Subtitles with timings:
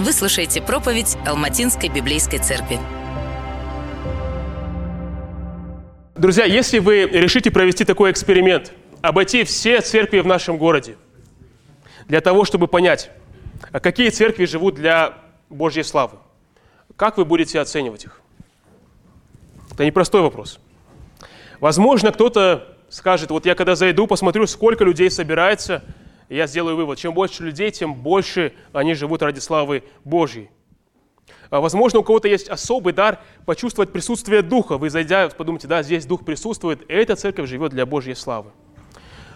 [0.00, 2.78] Вы слушаете проповедь Алматинской библейской церкви.
[6.16, 8.72] Друзья, если вы решите провести такой эксперимент,
[9.02, 10.96] обойти все церкви в нашем городе,
[12.08, 13.10] для того, чтобы понять,
[13.72, 15.18] а какие церкви живут для
[15.50, 16.16] Божьей славы,
[16.96, 18.22] как вы будете оценивать их?
[19.70, 20.60] Это непростой вопрос.
[21.60, 25.84] Возможно, кто-то скажет, вот я когда зайду, посмотрю, сколько людей собирается,
[26.30, 30.48] и я сделаю вывод, чем больше людей, тем больше они живут ради славы Божьей.
[31.50, 34.78] А, возможно, у кого-то есть особый дар почувствовать присутствие Духа.
[34.78, 38.52] Вы, зайдя, подумайте, да, здесь Дух присутствует, и эта церковь живет для Божьей славы.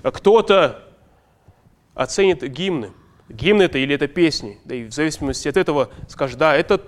[0.04, 0.84] А кто-то
[1.94, 2.92] оценит гимны.
[3.28, 4.60] Гимны это или это песни.
[4.64, 6.80] Да и в зависимости от этого скажет, да, эта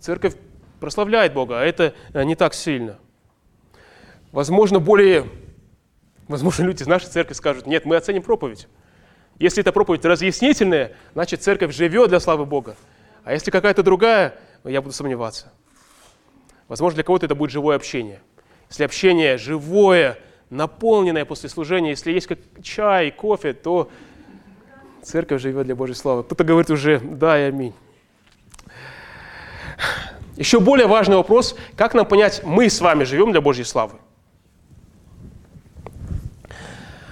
[0.00, 0.34] церковь
[0.80, 2.98] прославляет Бога, а это а, не так сильно.
[4.32, 5.26] Возможно, более,
[6.26, 8.66] возможно, люди из нашей церкви скажут, нет, мы оценим проповедь.
[9.38, 12.76] Если эта проповедь разъяснительная, значит, церковь живет для славы Бога.
[13.24, 15.52] А если какая-то другая, ну, я буду сомневаться.
[16.68, 18.20] Возможно, для кого-то это будет живое общение.
[18.70, 20.18] Если общение живое,
[20.50, 23.90] наполненное после служения, если есть как чай, кофе, то
[25.02, 26.22] церковь живет для Божьей славы.
[26.22, 27.74] Кто-то говорит уже «да» и «аминь».
[30.36, 33.98] Еще более важный вопрос, как нам понять, мы с вами живем для Божьей славы?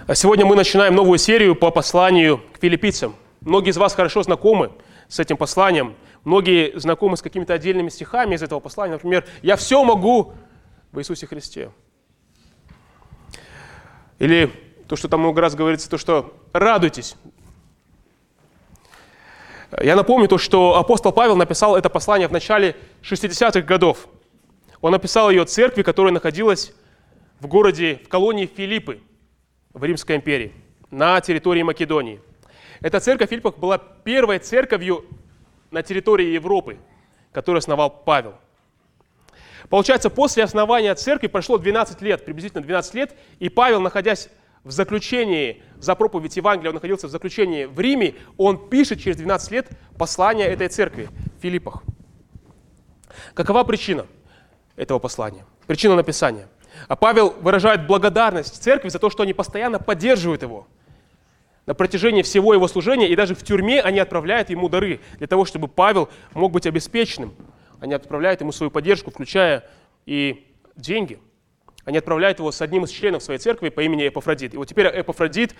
[0.08, 3.14] Сегодня мы начинаем новую серию по посланию к филиппийцам.
[3.40, 4.72] Многие из вас хорошо знакомы
[5.06, 5.94] с этим посланием.
[6.24, 8.94] Многие знакомы с какими-то отдельными стихами из этого послания.
[8.94, 10.34] Например, «Я все могу
[10.90, 11.70] в Иисусе Христе».
[14.18, 14.50] Или
[14.88, 17.14] то, что там много раз говорится, то, что «радуйтесь».
[19.80, 24.08] Я напомню то, что апостол Павел написал это послание в начале 60-х годов.
[24.80, 26.74] Он написал ее церкви, которая находилась
[27.38, 29.00] в городе, в колонии Филиппы–
[29.74, 30.52] в Римской империи,
[30.90, 32.20] на территории Македонии.
[32.80, 35.04] Эта церковь Филиппах была первой церковью
[35.70, 36.78] на территории Европы,
[37.32, 38.34] которую основал Павел.
[39.68, 44.28] Получается, после основания церкви прошло 12 лет, приблизительно 12 лет, и Павел, находясь
[44.64, 49.50] в заключении за проповедь Евангелия, он находился в заключении в Риме, он пишет через 12
[49.52, 51.08] лет послание этой церкви
[51.38, 51.82] в Филиппах.
[53.34, 54.06] Какова причина
[54.76, 55.46] этого послания?
[55.66, 56.48] Причина написания–
[56.88, 60.66] а Павел выражает благодарность церкви за то, что они постоянно поддерживают его
[61.66, 65.44] на протяжении всего его служения, и даже в тюрьме они отправляют ему дары для того,
[65.44, 67.34] чтобы Павел мог быть обеспеченным.
[67.80, 69.68] Они отправляют ему свою поддержку, включая
[70.06, 70.46] и
[70.76, 71.18] деньги.
[71.84, 74.54] Они отправляют его с одним из членов своей церкви по имени Эпофродит.
[74.54, 75.54] И вот теперь Эпофродит,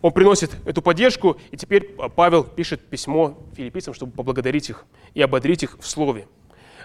[0.00, 5.64] он приносит эту поддержку, и теперь Павел пишет письмо филиппийцам, чтобы поблагодарить их и ободрить
[5.64, 6.28] их в слове.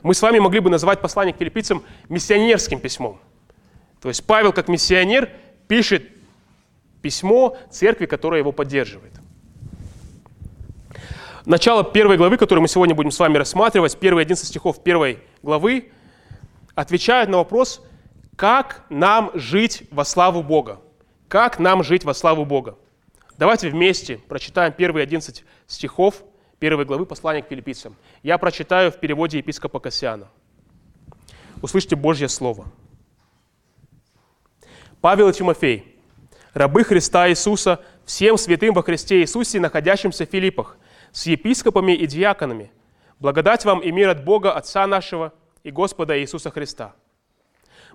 [0.04, 3.20] Мы с вами могли бы назвать послание к филиппийцам миссионерским письмом–
[4.02, 5.30] то есть Павел как миссионер
[5.68, 6.04] пишет
[7.02, 9.14] письмо церкви, которая его поддерживает.
[11.46, 15.92] Начало первой главы, которую мы сегодня будем с вами рассматривать, первые 11 стихов первой главы,
[16.76, 17.82] отвечает на вопрос,
[18.36, 20.80] как нам жить во славу Бога.
[21.28, 22.78] Как нам жить во славу Бога.
[23.38, 26.24] Давайте вместе прочитаем первые 11 стихов
[26.60, 27.96] первой главы послания к филиппийцам.
[28.22, 30.28] Я прочитаю в переводе епископа Кассиана.
[31.62, 32.66] Услышьте Божье Слово.
[35.02, 36.00] Павел и Тимофей,
[36.54, 40.78] рабы Христа Иисуса, всем святым во Христе Иисусе, находящимся в Филиппах,
[41.12, 42.72] с епископами и диаконами,
[43.20, 46.94] благодать вам и мир от Бога, Отца нашего и Господа Иисуса Христа.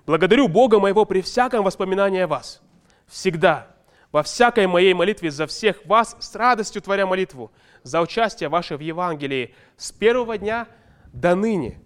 [0.05, 2.61] Благодарю Бога моего при всяком воспоминании о вас,
[3.07, 3.67] всегда,
[4.11, 7.53] во всякой моей молитве за всех вас, с радостью творя молитву,
[7.83, 10.67] за участие ваше в Евангелии с первого дня
[11.13, 11.79] до ныне,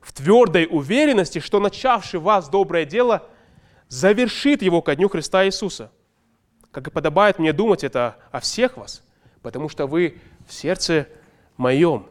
[0.00, 3.28] в твердой уверенности, что начавший вас доброе дело–
[3.88, 5.90] завершит его ко дню Христа Иисуса.
[6.70, 9.02] Как и подобает мне думать это о всех вас,
[9.42, 11.08] потому что вы в сердце
[11.56, 12.06] моем,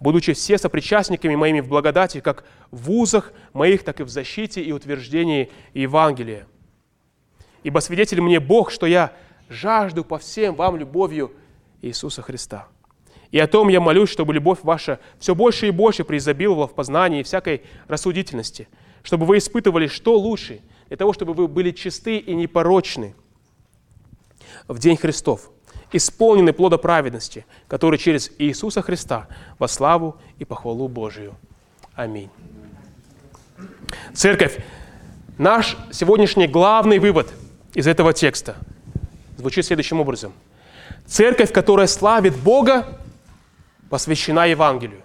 [0.00, 4.72] будучи все сопричастниками моими в благодати, как в узах моих, так и в защите и
[4.72, 6.46] утверждении Евангелия.
[7.62, 9.12] Ибо свидетель мне Бог, что я
[9.48, 11.32] жажду по всем вам любовью
[11.82, 12.68] Иисуса Христа.
[13.30, 17.22] И о том я молюсь, чтобы любовь ваша все больше и больше преизобиловала в познании
[17.22, 18.68] всякой рассудительности,
[19.02, 23.14] чтобы вы испытывали, что лучше– для того, чтобы вы были чисты и непорочны
[24.66, 25.50] в день Христов,
[25.92, 31.34] исполнены плода праведности, который через Иисуса Христа во славу и похвалу Божию.
[31.94, 32.30] Аминь.
[34.14, 34.58] Церковь,
[35.36, 37.32] наш сегодняшний главный вывод
[37.74, 38.56] из этого текста
[39.36, 40.32] звучит следующим образом.
[41.06, 42.98] Церковь, которая славит Бога,
[43.88, 45.02] посвящена Евангелию.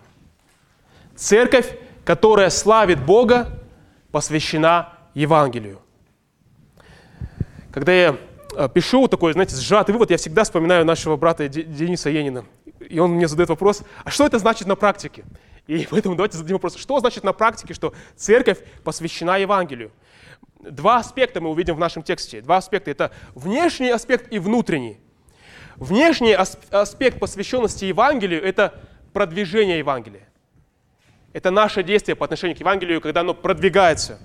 [1.16, 3.60] Церковь, которая славит Бога,
[4.12, 5.80] посвящена Евангелию.
[7.72, 8.18] Когда я
[8.56, 12.46] э, пишу такой, знаете, сжатый вывод, я всегда вспоминаю нашего брата Дениса Енина.
[12.80, 15.24] и он мне задает вопрос, а что это значит на практике?
[15.68, 19.92] И поэтому давайте зададим вопрос, что значит на практике, что церковь посвящена Евангелию?
[20.60, 22.42] Два аспекта мы увидим в нашем тексте.
[22.42, 22.92] Два аспекта.
[22.92, 25.00] Это внешний аспект и внутренний.
[25.76, 28.82] Внешний аспект посвященности Евангелию– это
[29.12, 30.30] продвижение Евангелия.
[31.34, 34.20] Это наше действие по отношению к Евангелию, когда оно продвигается.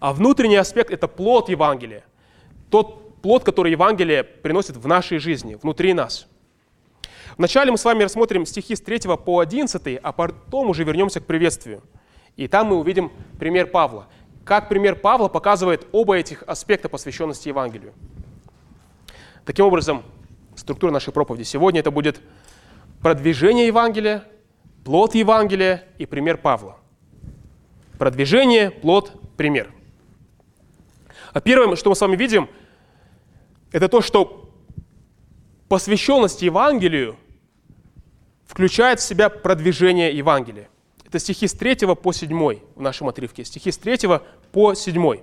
[0.00, 2.04] А внутренний аспект– это плод Евангелия.
[2.70, 6.26] Тот плод, который Евангелие приносит в нашей жизни, внутри нас.
[7.36, 11.26] Вначале мы с вами рассмотрим стихи с 3 по 11, а потом уже вернемся к
[11.26, 11.82] приветствию.
[12.36, 14.06] И там мы увидим пример Павла.
[14.44, 17.92] Как пример Павла показывает оба этих аспекта посвященности Евангелию.
[19.44, 20.02] Таким образом,
[20.54, 22.20] структура нашей проповеди сегодня это будет
[23.02, 24.24] продвижение Евангелия,
[24.84, 26.76] плод Евангелия и пример Павла.
[27.98, 29.72] Продвижение, плод, пример.
[31.36, 32.48] А первое, что мы с вами видим,
[33.70, 34.50] это то, что
[35.68, 37.16] посвященность Евангелию
[38.46, 40.70] включает в себя продвижение Евангелия.
[41.04, 43.44] Это стихи с 3 по 7 в нашем отрывке.
[43.44, 44.18] Стихи с 3
[44.50, 45.20] по 7.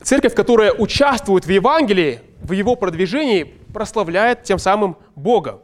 [0.00, 5.62] Церковь, которая участвует в Евангелии, в его продвижении, прославляет тем самым Бога.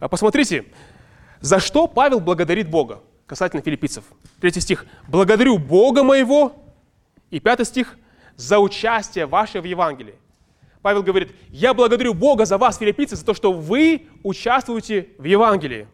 [0.00, 0.64] А посмотрите,
[1.42, 4.04] за что Павел благодарит Бога касательно филиппийцев.
[4.40, 4.86] Третий стих.
[5.06, 6.62] «Благодарю Бога моего».
[7.30, 7.96] И пятый стих.
[8.36, 10.14] «За участие ваше в Евангелии».
[10.82, 15.88] Павел говорит, я благодарю Бога за вас, филиппийцы, за то, что вы участвуете в Евангелии.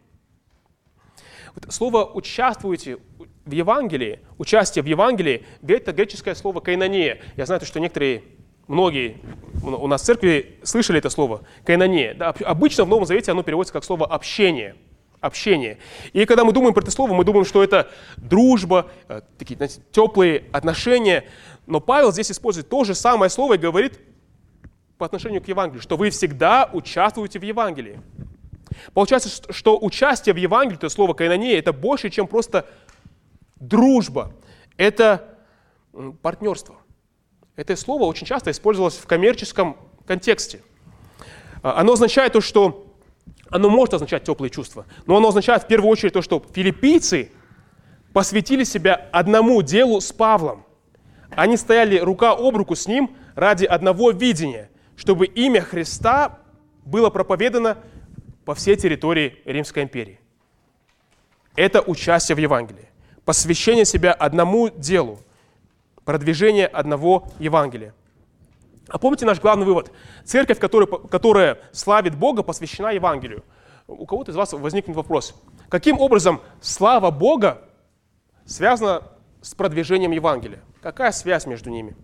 [1.55, 2.99] Вот слово «участвуете»
[3.47, 7.21] в Евангелии, участие в Евангелии, это греческое слово «кайнания».
[7.37, 8.23] Я знаю, что некоторые,
[8.69, 9.17] многие
[9.63, 12.15] у нас в церкви слышали это слово «кайнания».
[12.15, 14.77] Да, обычно в Новом Завете оно переводится как слово «общение».
[15.23, 15.79] Общение.
[16.13, 19.81] И когда мы думаем про это слово, мы думаем, что это дружба, э, такие знаете,
[19.93, 21.25] теплые отношения.
[21.67, 24.01] Но Павел здесь использует то же самое слово и говорит
[24.99, 28.01] по отношению к Евангелию, что вы всегда участвуете в Евангелии.
[28.95, 32.67] Получается, что участие в Евангелии, то слово «кайнания», это больше, чем просто
[33.61, 34.33] дружба.
[34.77, 35.37] Это
[36.21, 36.75] партнерство.
[37.55, 40.63] Это слово очень часто использовалось в коммерческом контексте.
[41.63, 42.92] А, оно означает то, что
[43.53, 47.31] оно может означать теплые чувства, но оно означает в первую очередь то, что филиппийцы
[48.13, 50.65] посвятили себя одному делу с Павлом.
[51.31, 56.39] Они стояли рука об руку с ним ради одного видения, чтобы имя Христа
[56.85, 57.79] было проповедано
[58.45, 60.19] по всей территории Римской империи.
[61.55, 62.89] Это участие в Евангелии,
[63.25, 65.21] посвящение себя одному делу,
[66.05, 67.95] продвижение одного Евангелия.
[68.89, 69.93] А помните наш главный вывод?
[70.25, 73.45] Церковь, которая, которая славит Бога, посвящена Евангелию.
[73.87, 75.35] У кого-то из вас возникнет вопрос.
[75.69, 77.63] Каким образом слава Бога
[78.45, 79.03] связана
[79.41, 80.63] с продвижением Евангелия?
[80.81, 81.97] Какая связь между ними?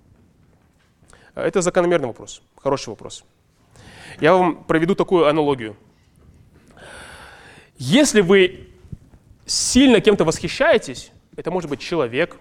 [1.34, 3.24] Это закономерный вопрос, хороший вопрос.
[4.20, 5.76] Я вам проведу такую аналогию–
[7.78, 8.70] если вы
[9.46, 12.36] сильно кем-то восхищаетесь, это может быть человек,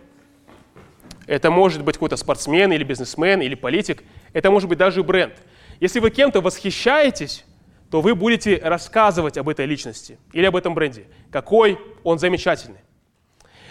[1.27, 4.03] это может быть какой-то спортсмен или бизнесмен или политик,
[4.33, 5.33] это может быть даже бренд.
[5.79, 7.45] Если вы кем-то восхищаетесь,
[7.91, 12.79] то вы будете рассказывать об этой личности или об этом бренде, какой он замечательный.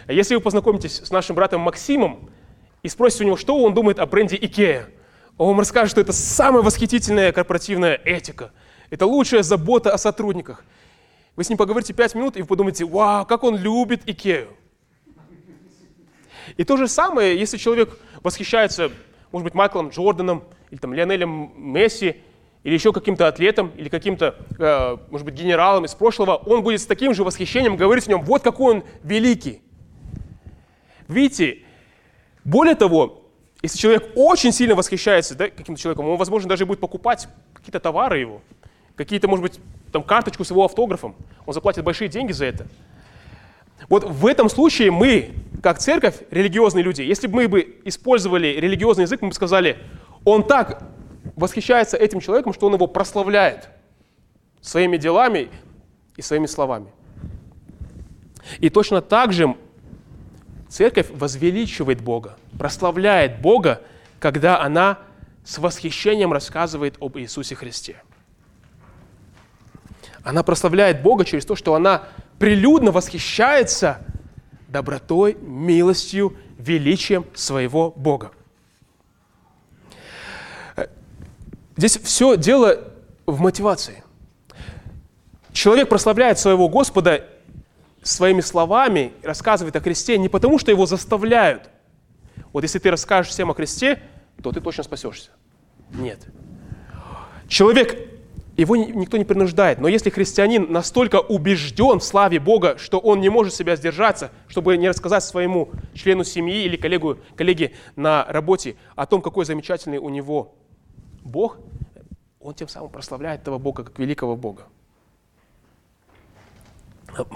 [0.07, 2.31] Если вы познакомитесь с нашим братом Максимом
[2.83, 4.85] и спросите у него, что он думает о бренде IKEA,
[5.37, 8.53] он вам расскажет, что это самая восхитительная корпоративная этика,
[8.91, 10.65] это лучшая забота о сотрудниках,
[11.35, 14.57] вы с ним поговорите пять минут, и вы подумаете, вау, как он любит Икею.
[16.57, 18.91] И то же самое, если человек восхищается,
[19.33, 22.17] может быть, Майклом Джорданом, или там Лионелем Месси,
[22.63, 26.87] или еще каким-то атлетом, или каким-то, э, может быть, генералом из прошлого, он будет с
[26.87, 29.63] таким же восхищением говорить о нем, вот какой он великий.
[31.07, 31.59] Видите,
[32.43, 33.23] более того,
[33.63, 38.19] если человек очень сильно восхищается да, каким-то человеком, он, возможно, даже будет покупать какие-то товары
[38.19, 38.41] его,
[38.97, 39.61] какие-то, может быть,
[39.93, 41.15] там, карточку с его автографом.
[41.47, 42.67] Он заплатит большие деньги за это.
[43.89, 49.05] Вот в этом случае мы, как церковь, религиозные люди, если бы мы бы использовали религиозный
[49.05, 49.79] язык, мы бы сказали,
[50.25, 50.83] он так
[51.37, 53.69] восхищается этим человеком, что он его прославляет
[54.61, 55.49] своими делами
[56.17, 56.89] и своими словами.
[58.59, 59.57] И точно так же
[60.69, 63.83] церковь возвеличивает Бога, прославляет Бога,
[64.19, 64.99] когда она
[65.45, 68.03] с восхищением рассказывает об Иисусе Христе.
[70.25, 73.99] Она прославляет Бога через то, что она прилюдно восхищается
[74.69, 78.33] добротой, милостью, величием своего Бога.
[81.77, 82.93] Здесь все дело
[83.27, 84.03] в мотивации.
[85.53, 87.25] Человек прославляет своего Господа
[88.03, 91.71] своими словами, рассказывает о Христе не потому, что его заставляют.
[92.53, 94.01] Вот если ты расскажешь всем о Христе,
[94.43, 95.31] то ты точно спасешься.
[95.91, 96.21] Нет.
[97.49, 98.06] Человек
[98.57, 99.81] его никто не принуждает.
[99.81, 104.77] Но если христианин настолько убежден в славе Бога, что он не может себя сдержаться, чтобы
[104.77, 110.09] не рассказать своему члену семьи или коллегу, коллеге на работе о том, какой замечательный у
[110.09, 110.55] него
[111.23, 111.59] Бог,
[112.41, 114.63] он тем самым прославляет этого Бога как великого Бога.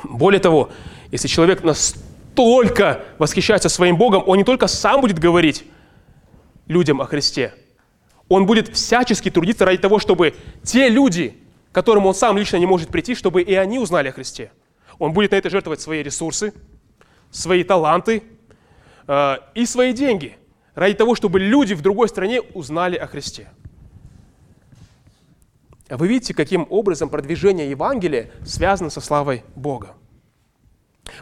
[0.04, 0.70] Более того,
[1.10, 5.64] если человек настолько восхищается своим Богом, он не только сам будет говорить
[6.66, 7.52] людям о Христе,
[8.30, 11.36] он будет всячески трудиться ради того, чтобы те люди,
[11.72, 14.52] к которым он сам лично не может прийти, чтобы и они узнали о Христе.
[14.98, 16.54] Он будет на это жертвовать свои ресурсы,
[17.32, 18.22] свои таланты
[19.08, 20.36] э, и свои деньги
[20.76, 23.48] ради того, чтобы люди в другой стране узнали о Христе.
[25.88, 29.96] Вы видите, каким образом продвижение Евангелия связано со славой Бога.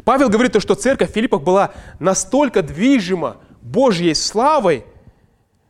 [0.05, 4.85] Павел говорит, что церковь в Филиппах была настолько движима Божьей славой,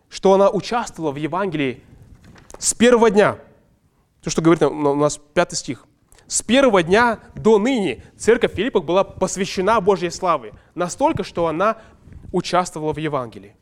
[0.08, 1.82] что она участвовала в Евангелии
[2.58, 3.38] с первого дня.
[4.22, 5.86] То, что говорит у нас пятый стих.
[6.26, 10.52] С первого дня до ныне церковь Филиппах была посвящена Божьей славе.
[10.74, 11.78] Настолько, что она
[12.32, 13.56] участвовала в Евангелии.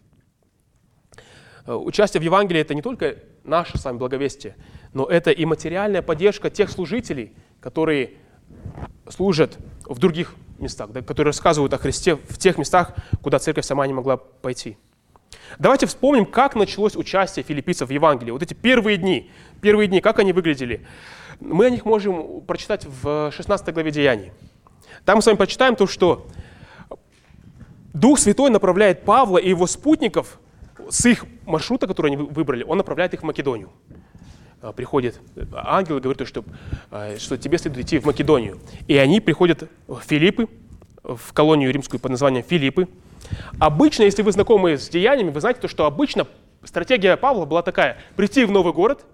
[1.67, 4.57] Э, участие в Евангелии– это не только наше с вами благовестие,
[4.93, 8.15] но это и материальная поддержка тех служителей, которые
[9.09, 13.87] служат в других местах, да, которые рассказывают о Христе в тех местах, куда церковь сама
[13.87, 14.77] не могла пойти.
[15.59, 18.31] Давайте вспомним, как началось участие филиппийцев в Евангелии.
[18.31, 19.31] Вот эти первые дни,
[19.61, 20.87] первые дни, как они выглядели.
[21.41, 24.33] Мы о них можем прочитать в 16 главе Деяний.
[25.05, 26.27] Там мы с вами прочитаем то, что
[27.93, 30.39] Дух Святой направляет Павла и его спутников
[30.91, 33.71] с их маршрута, который они выбрали, он направляет их в Македонию.
[34.61, 35.21] А, приходит
[35.53, 36.45] ангел и говорит, что,
[36.91, 38.59] а, что тебе следует идти в Македонию.
[38.87, 40.49] И они приходят в Филиппы,
[41.03, 42.89] в колонию римскую под названием Филиппы.
[43.59, 46.27] Обычно, если вы знакомы с деяниями, вы знаете, то, что обычно
[46.65, 47.99] стратегия Павла была такая.
[48.17, 49.05] Прийти в новый город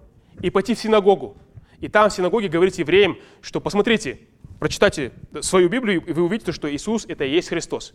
[0.41, 1.37] и пойти в синагогу.
[1.79, 4.19] И там в синагоге говорить евреям, что посмотрите,
[4.59, 7.93] прочитайте свою Библию, и вы увидите, что Иисус– это и есть Христос.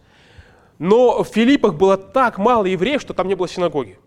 [0.78, 3.98] Но в Филиппах было так мало евреев, что там не было синагоги.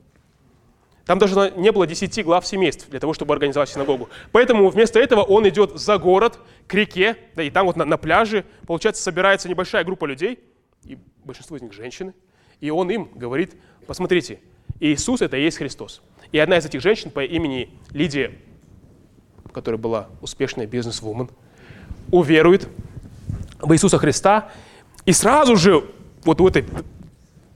[1.05, 4.09] Там даже не было десяти глав семейств для того, чтобы организовать синагогу.
[4.31, 7.97] Поэтому вместо этого он идет за город, к реке, да, и там вот на, на
[7.97, 10.39] пляже, получается, собирается небольшая группа людей,
[10.85, 12.13] и большинство из них женщины,
[12.59, 13.55] и он им говорит,
[13.87, 14.39] посмотрите,
[14.79, 16.01] Иисус– это и есть Христос.
[16.31, 18.33] И одна из этих женщин по имени Лидия,
[19.53, 21.29] которая была успешная бизнес-вумен,
[22.11, 22.67] уверует
[23.59, 24.51] в Иисуса Христа,
[25.05, 25.85] и сразу же
[26.23, 26.65] вот у, этой,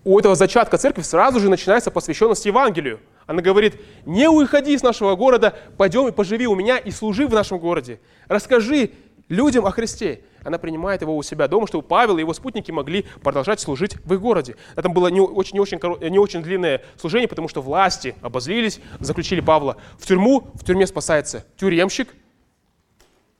[0.03, 5.15] у этого зачатка церкви сразу же начинается посвященность Евангелию– она говорит, не уходи из нашего
[5.15, 7.99] города, пойдем и поживи у меня и служи в нашем городе.
[8.27, 8.91] Расскажи
[9.29, 10.21] людям о Христе.
[10.45, 14.13] Она принимает его у себя дома, чтобы Павел и его спутники могли продолжать служить в
[14.13, 14.55] их городе.
[14.75, 19.41] Это было не очень, не очень, не очень длинное служение, потому что власти обозлились, заключили
[19.41, 20.47] Павла в тюрьму.
[20.53, 22.13] В тюрьме спасается тюремщик,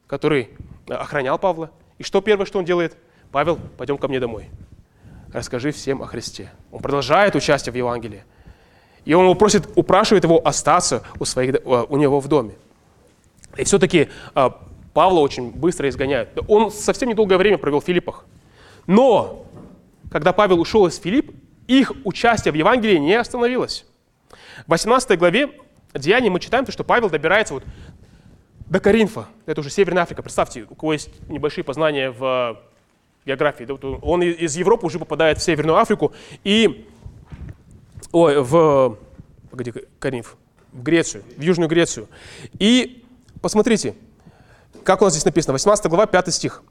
[0.08, 0.50] который
[0.90, 1.70] охранял Павла.
[2.00, 2.98] И что первое, что он делает?
[3.32, 4.50] Павел, пойдем ко мне домой.
[5.32, 6.50] Расскажи всем о Христе.
[6.72, 8.24] Он продолжает участие в Евангелии.
[9.06, 12.56] И он его просит, упрашивает его остаться у, своих, э, у него в доме.
[13.58, 14.50] И все-таки э,
[14.96, 16.30] Павла очень быстро изгоняют.
[16.48, 18.24] Он совсем недолгое время провел в Филиппах.
[18.88, 19.46] Но,
[20.10, 21.36] когда Павел ушел из Филипп,
[21.68, 23.86] их участие в Евангелии не остановилось.
[24.66, 25.50] В 18 главе
[25.94, 27.64] Деяний мы читаем, что Павел добирается вот
[28.68, 29.28] до Каринфа.
[29.46, 30.24] Это уже Северная Африка.
[30.24, 32.58] Представьте, у кого есть небольшие познания в
[33.26, 33.68] географии.
[34.02, 36.14] Он из Европы уже попадает в Северную Африку.
[36.46, 36.88] И
[38.14, 38.98] ой, в,
[39.52, 40.38] погоди, Каринф,
[40.72, 42.08] в Грецию, в Южную Грецию.
[42.60, 43.04] И
[43.42, 43.94] посмотрите,
[44.86, 46.64] как у нас здесь написано, 18 глава, 5 стих.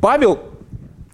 [0.00, 0.38] Павел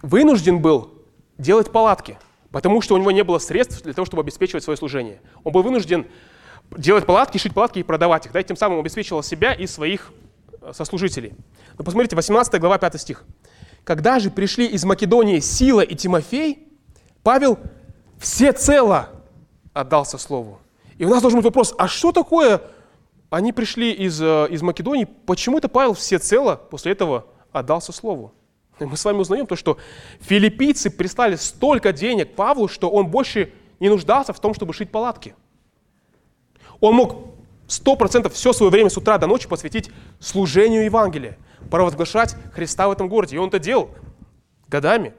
[0.03, 0.93] вынужден был
[1.39, 2.19] делать палатки,
[2.51, 5.21] потому что у него не было средств для того, чтобы обеспечивать свое служение.
[5.43, 6.07] Он был вынужден
[6.71, 8.33] делать палатки, шить палатки и продавать их.
[8.33, 10.13] Да, и тем самым обеспечивал себя и своих
[10.61, 11.33] э, сослужителей.
[11.79, 13.25] Но посмотрите, 18 глава, 5 стих.
[13.85, 16.69] «Когда же пришли из Македонии Сила и Тимофей,
[17.23, 17.59] Павел
[18.19, 19.09] всецело
[19.73, 20.61] отдался Слову.
[20.99, 22.61] И у нас должен быть вопрос, а что такое
[23.33, 28.35] они пришли из, э, из Македонии, почему это Павел всецело после этого отдался Слову?
[28.79, 29.79] И мы с вами узнаем то, что
[30.21, 35.35] филиппийцы прислали столько денег Павлу, что он больше не нуждался в том, чтобы шить палатки.
[36.79, 37.35] Он мог
[37.69, 41.39] сто процентов все свое время с утра до ночи посвятить служению Евангелия,
[41.71, 43.37] провозглашать Христа в этом городе.
[43.37, 43.93] И он это делал
[44.69, 45.15] годами.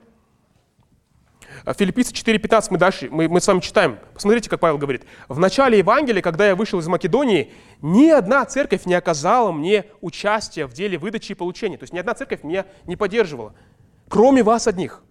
[1.65, 3.97] А Филиппийцы 4.15 мы дальше, мы, мы с вами читаем.
[4.13, 5.03] Посмотрите, как Павел говорит.
[5.29, 10.65] В начале Евангелия, когда я вышел из Македонии, ни одна церковь не оказала мне участия
[10.65, 11.77] в деле выдачи и получения.
[11.77, 13.53] То есть ни одна церковь меня не поддерживала,
[14.09, 15.03] кроме вас одних.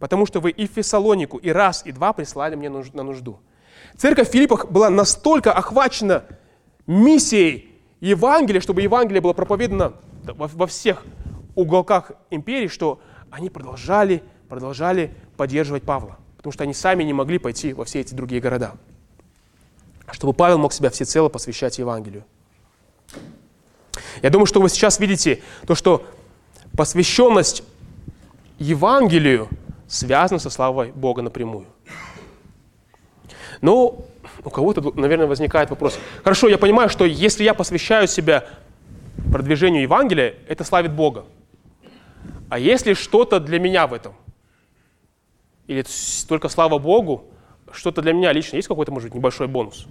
[0.00, 3.40] Потому что вы и Фессалонику, и раз, и два прислали мне на нужду.
[3.96, 6.24] Церковь в Филиппах была настолько охвачена
[6.88, 7.68] миссией
[8.00, 9.94] Евангелие, чтобы Евангелие было проповедано
[10.24, 11.04] во, во всех
[11.54, 17.72] уголках империи, что они продолжали, продолжали поддерживать Павла, потому что они сами не могли пойти
[17.72, 18.72] во все эти другие города.
[20.10, 22.24] Чтобы Павел мог себя всецело посвящать Евангелию.
[24.20, 26.04] Я думаю, что вы сейчас видите то, что
[26.76, 27.62] посвященность
[28.58, 29.48] Евангелию
[29.86, 31.66] связана со славой Бога напрямую.
[33.60, 34.04] Но
[34.44, 35.98] у кого-то, наверное, возникает вопрос.
[36.24, 38.44] Хорошо, я понимаю, что если я посвящаю себя
[39.30, 41.24] продвижению Евангелия, это славит Бога.
[42.48, 44.14] А если что-то для меня в этом?
[45.68, 45.84] Или
[46.26, 47.26] только слава Богу,
[47.70, 49.86] что-то для меня лично есть какой-то, может быть, небольшой бонус?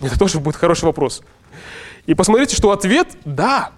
[0.00, 1.22] Это тоже будет хороший вопрос.
[2.06, 3.72] И посмотрите, что ответ– да.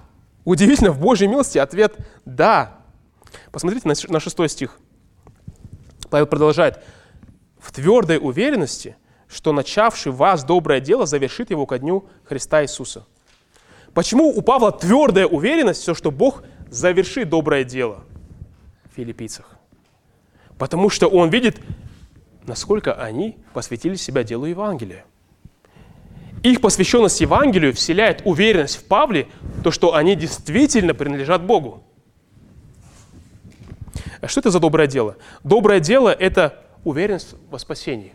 [0.44, 2.78] Удивительно, в Божьей милости ответ– да.
[3.52, 4.78] Посмотрите на шестой стих.
[6.08, 6.82] Павел продолжает.
[7.58, 13.04] «В твердой уверенности, что начавший вас доброе дело завершит его ко дню Христа Иисуса».
[13.92, 18.04] Почему у Павла твердая уверенность, все, что Бог завершит доброе дело
[18.84, 19.55] в филиппийцах?
[20.58, 21.60] Потому что он видит,
[22.46, 25.04] насколько они посвятили себя делу Евангелия.
[26.42, 29.26] Их посвященность Евангелию вселяет уверенность в Павле,
[29.64, 31.82] то, что они действительно принадлежат Богу.
[34.20, 35.16] А что это за доброе дело?
[35.44, 38.12] Доброе дело– это уверенность во спасении.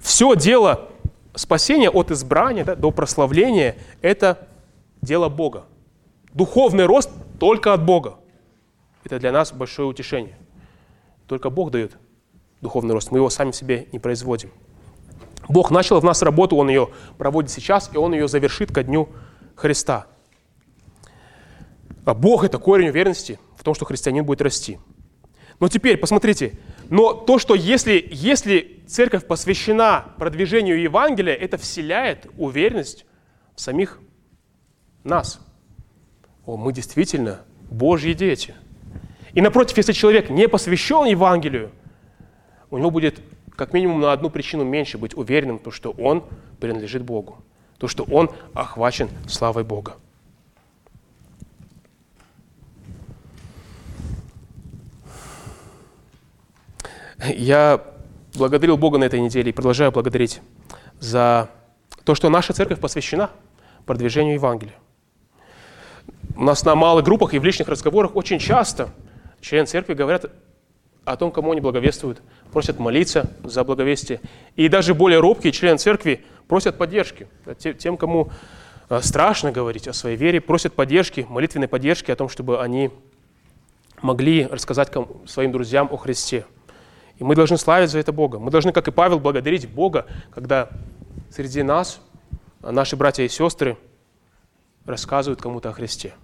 [0.00, 0.88] Все дело
[1.34, 4.48] спасения от избрания да, до прославления– это
[5.00, 5.64] дело Бога.
[6.34, 8.18] Духовный рост только от Бога.
[9.04, 10.36] Это для нас большое утешение.
[11.28, 11.96] Только Бог дает
[12.60, 13.10] духовный рост.
[13.12, 14.50] Мы его сами себе не производим.
[15.48, 19.08] Бог начал в нас работу, Он ее проводит сейчас, и Он ее завершит ко дню
[19.54, 20.06] Христа.
[22.04, 24.78] А Бог– это корень уверенности в том, что христианин будет расти.
[25.60, 26.58] Но теперь, посмотрите,
[26.88, 33.04] но то, что если, если церковь посвящена продвижению Евангелия, это вселяет уверенность
[33.54, 33.98] в самих
[35.04, 35.40] нас.
[36.46, 38.54] О, мы действительно Божьи дети.
[39.38, 41.70] И напротив, если человек не посвящен Евангелию,
[42.72, 43.20] у него будет
[43.54, 46.24] как минимум на одну причину меньше быть уверенным, то, что он
[46.58, 47.38] принадлежит Богу,
[47.78, 49.94] то, что он охвачен славой Бога.
[57.24, 57.84] Я
[58.34, 60.40] благодарил Бога на этой неделе и продолжаю благодарить
[60.98, 61.48] за
[62.02, 63.30] то, что наша церковь посвящена
[63.86, 64.74] продвижению Евангелия.
[66.34, 68.90] У нас на малых группах и в личных разговорах очень часто
[69.40, 70.30] члены церкви говорят
[71.04, 72.22] о том, кому они благовествуют,
[72.52, 74.20] просят молиться за благовестие.
[74.56, 77.28] И даже более робкие члены церкви просят поддержки.
[77.78, 78.30] Тем, кому
[78.90, 82.90] э, страшно говорить о своей вере, просят поддержки, молитвенной поддержки о том, чтобы они
[84.02, 84.92] могли рассказать
[85.26, 86.44] своим друзьям о Христе.
[87.18, 88.38] И мы должны славить за это Бога.
[88.38, 90.68] Мы должны, как и Павел, благодарить Бога, когда
[91.30, 92.00] среди нас
[92.60, 93.76] наши братья и сестры
[94.84, 96.14] рассказывают кому-то о Христе.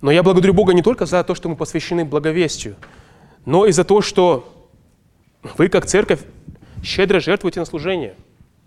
[0.00, 2.76] Но я благодарю Бога не только за то, что мы посвящены благовестию,
[3.44, 4.68] но и за то, что
[5.56, 6.20] вы, как церковь,
[6.82, 8.14] щедро жертвуете на служение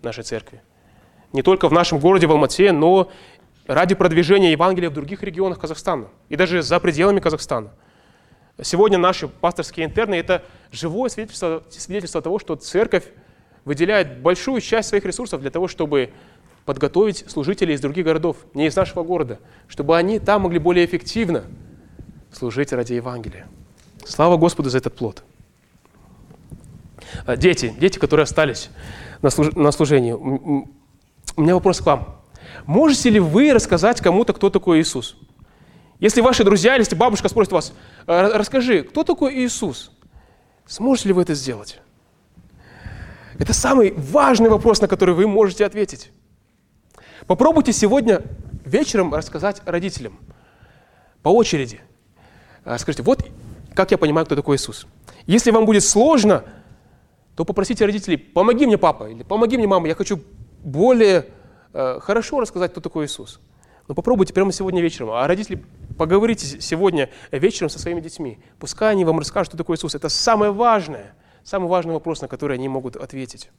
[0.02, 0.60] нашей церкви.
[1.32, 3.10] Не только в нашем городе, в Алмате, но
[3.66, 7.70] ради продвижения Евангелия в других регионах Казахстана и даже за пределами Казахстана.
[8.62, 13.04] Сегодня наши пасторские интерны– это живое свидетельство, свидетельство того, что церковь
[13.64, 16.10] выделяет большую часть своих ресурсов для того, чтобы
[16.70, 21.42] подготовить служителей из других городов, не из нашего города, чтобы они там могли более эффективно
[22.30, 23.48] служить ради Евангелия.
[24.06, 25.24] Слава Господу за этот плод.
[27.26, 28.70] А, дети, дети, которые остались
[29.20, 29.52] на, служ...
[29.56, 30.68] на служении, у
[31.36, 32.20] меня вопрос к вам.
[32.66, 35.16] Можете ли вы рассказать кому-то, кто такой Иисус?
[35.98, 37.72] Если ваши друзья или если бабушка спросит вас,
[38.06, 39.90] «А, расскажи, кто такой Иисус?
[40.68, 41.80] Сможете ли вы это сделать?
[43.40, 46.12] Это самый важный вопрос, на который вы можете ответить.
[47.30, 48.22] Попробуйте сегодня
[48.64, 50.18] вечером рассказать родителям
[51.22, 51.80] по очереди.
[52.64, 53.24] А, скажите, вот
[53.72, 54.88] как я понимаю, кто такой Иисус.
[55.26, 56.42] Если вам будет сложно,
[57.36, 60.20] то попросите родителей, помоги мне, папа, или помоги мне, мама, я хочу
[60.64, 61.26] более
[61.72, 63.38] э, хорошо рассказать, кто такой Иисус.
[63.86, 65.12] Но попробуйте прямо сегодня вечером.
[65.12, 65.62] А родители,
[65.96, 68.40] поговорите сегодня вечером со своими детьми.
[68.58, 69.94] Пускай они вам расскажут, кто такой Иисус.
[69.94, 71.14] Это самое важное,
[71.44, 73.50] самый важный вопрос, на который они могут ответить.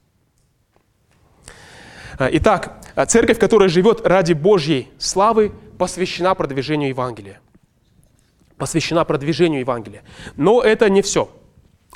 [2.21, 7.41] А, итак, церковь, которая живет ради Божьей славы, посвящена продвижению Евангелия
[8.61, 10.03] посвящена продвижению Евангелия.
[10.37, 11.31] Но это не все.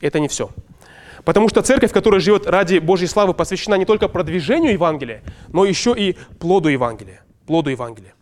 [0.01, 0.49] Это не все.
[1.23, 5.93] Потому что церковь, которая живет ради Божьей славы, посвящена не только продвижению Евангелия, но еще
[5.95, 7.21] и плоду Евангелия.
[7.45, 8.15] Плоду Евангелия.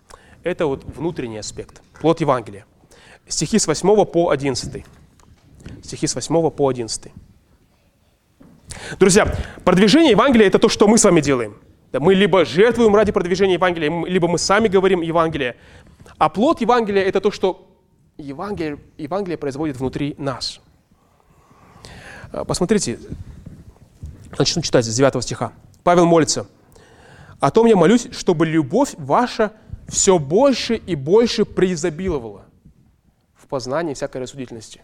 [0.43, 1.81] Это вот внутренний аспект.
[2.01, 2.65] Плод Евангелия.
[3.29, 4.83] Стихи с 8 по 11.
[5.81, 7.13] Стихи с 8 по 11.
[8.99, 11.55] Друзья, продвижение Евангелия– это то, что мы с вами делаем.
[11.99, 15.55] Мы либо жертвуем ради продвижения Евангелия, либо мы сами говорим Евангелие.
[16.17, 17.67] А плод Евангелия– это то, что
[18.17, 20.59] Евангелие, Евангелие производит внутри нас.
[22.31, 22.99] А, посмотрите,
[24.37, 25.53] начну читать с 9 стиха.
[25.83, 26.47] Павел молится.
[27.39, 29.51] «О том я молюсь, чтобы любовь ваша
[29.87, 32.45] все больше и больше преизобиловала
[33.35, 34.81] в познании всякой рассудительности».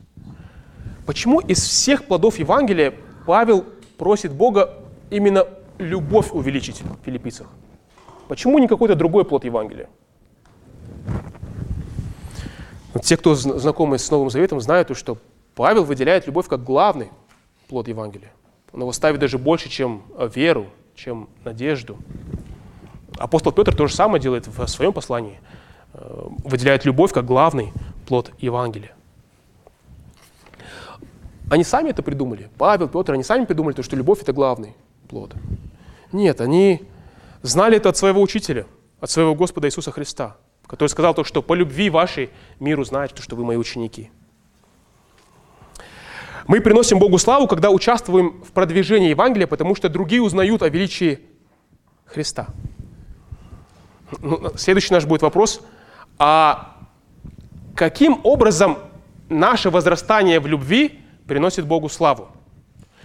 [1.05, 2.93] Почему из всех плодов Евангелия
[3.25, 3.65] Павел
[3.97, 4.75] просит Бога
[5.09, 5.47] именно
[5.79, 7.47] любовь увеличить в филиппийцах?
[8.27, 9.89] Почему не какой-то другой плод Евангелия?
[13.01, 15.17] Те, кто знакомы с Новым Заветом, знают, что
[15.55, 17.09] Павел выделяет любовь как главный
[17.67, 18.31] плод Евангелия.
[18.71, 20.03] Он его ставит даже больше, чем
[20.35, 21.97] веру, чем надежду.
[23.17, 25.39] Апостол Петр то же самое делает в своем послании.
[25.93, 27.73] Э, выделяет любовь как главный
[28.07, 28.95] плод Евангелия.
[31.49, 32.49] Они сами это придумали.
[32.57, 34.75] Павел, Петр, они сами придумали то, что любовь– это главный
[35.07, 35.33] плод.
[36.11, 36.87] Нет, они
[37.41, 38.65] знали это от своего учителя,
[38.99, 43.21] от своего Господа Иисуса Христа, который сказал то, что по любви вашей мир узнает, то,
[43.21, 44.11] что вы мои ученики.
[46.47, 51.19] Мы приносим Богу славу, когда участвуем в продвижении Евангелия, потому что другие узнают о величии
[52.05, 52.47] Христа.
[54.19, 55.61] Ну, следующий наш будет вопрос.
[56.17, 56.75] А
[57.75, 58.79] каким образом
[59.29, 62.29] наше возрастание в любви приносит Богу славу?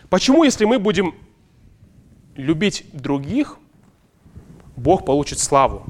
[0.09, 1.15] Почему, если мы будем
[2.37, 3.59] любить других,
[4.77, 5.85] Бог получит славу?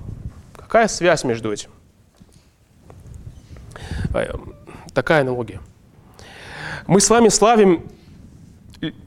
[0.57, 1.71] Какая связь между этим?
[4.15, 4.33] Э,
[4.93, 5.61] такая аналогия–
[6.87, 7.89] мы с вами славим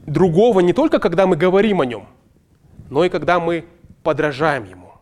[0.06, 2.06] другого не только когда мы говорим о нем,
[2.90, 3.64] но и когда мы
[4.02, 4.92] подражаем ему.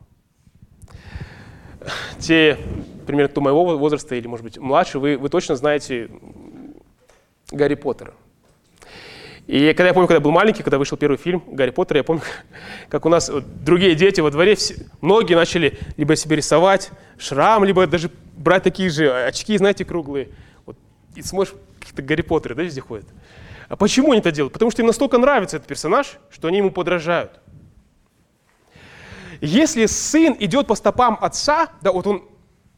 [2.19, 2.59] Те,
[3.07, 6.11] примерно до моего возраста или, может быть, младше, вы, вы точно знаете
[7.51, 8.13] Гарри Поттера.
[9.47, 12.05] И когда я помню, когда я был маленький, когда вышел первый фильм Гарри Поттер, я
[12.05, 12.23] помню,
[12.89, 17.87] как у нас другие дети во дворе, все, многие начали либо себе рисовать шрам, либо
[17.87, 20.31] даже брать такие же очки, знаете, круглые.
[20.65, 20.77] Вот,
[21.15, 23.07] и смотришь, какие-то Гарри Поттеры, да, везде ходят.
[23.69, 24.53] А почему они это делают?
[24.53, 27.41] Потому что им настолько нравится этот персонаж, что они ему подражают.
[29.41, 32.25] Если сын идет по стопам отца, да, вот он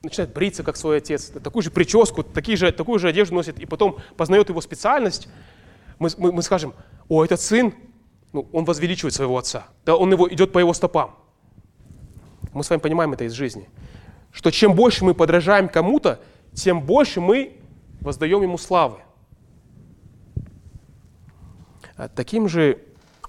[0.02, 3.64] начинает бриться, как свой отец, такую же прическу, такие же, такую же одежду носит, и
[3.64, 5.28] потом познает его специальность,
[5.98, 6.74] мы, мы, мы скажем,
[7.08, 7.74] о, этот сын,
[8.32, 11.16] ну, он возвеличивает своего отца, да, он его, идет по его стопам.
[12.52, 13.68] Мы с вами понимаем это из жизни,
[14.32, 16.20] что чем больше мы подражаем кому-то,
[16.54, 17.56] тем больше мы
[18.00, 18.98] воздаем Ему славы.
[21.96, 22.82] А таким же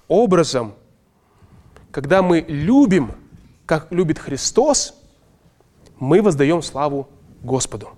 [0.08, 0.76] образом,
[1.92, 3.12] когда мы любим,
[3.66, 4.96] как любит Христос,
[6.00, 7.10] мы воздаем славу
[7.42, 7.90] Господу.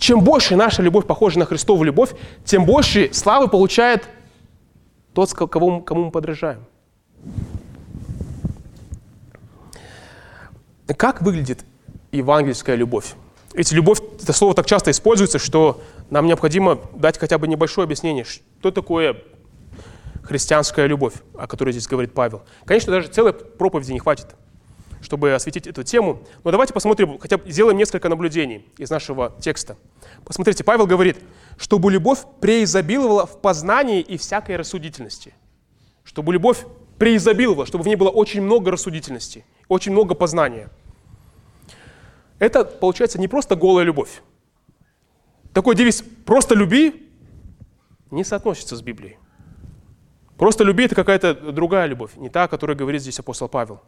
[0.00, 4.08] Чем больше наша любовь похожа на Христову любовь, тем больше славы получает
[5.12, 6.64] тот, кого, кому мы подражаем.
[10.96, 11.64] Как выглядит
[12.12, 13.12] евангельская любовь?
[13.52, 18.24] Ведь любовь, это слово так часто используется, что нам необходимо дать хотя бы небольшое объяснение,
[18.24, 19.18] что такое
[20.22, 22.42] христианская любовь, о которой здесь говорит Павел.
[22.64, 24.28] Конечно, даже целой проповеди не хватит,
[25.00, 26.22] чтобы осветить эту тему.
[26.44, 29.76] Но давайте посмотрим, хотя бы сделаем несколько наблюдений из нашего текста.
[30.24, 31.18] Посмотрите, Павел говорит,
[31.56, 35.34] чтобы любовь преизобиловала в познании и всякой рассудительности.
[36.04, 36.64] Чтобы любовь
[36.98, 40.68] преизобиловала, чтобы в ней было очень много рассудительности, очень много познания–
[42.40, 44.22] это получается не просто голая любовь.
[45.52, 47.06] Такой девиз «просто люби»
[48.10, 49.18] не соотносится с Библией.
[50.38, 53.82] Просто люби– это какая-то другая любовь, не та, о которой говорит здесь апостол Павел.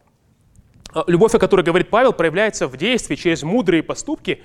[0.91, 4.43] А любовь, о которой говорит Павел, проявляется в действии через мудрые поступки,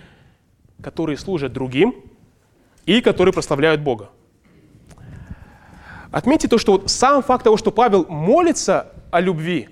[0.83, 1.95] которые служат другим
[2.87, 4.11] и которые прославляют Бога.
[6.11, 9.69] Отметьте то, что вот сам факт того, что Павел молится о любви,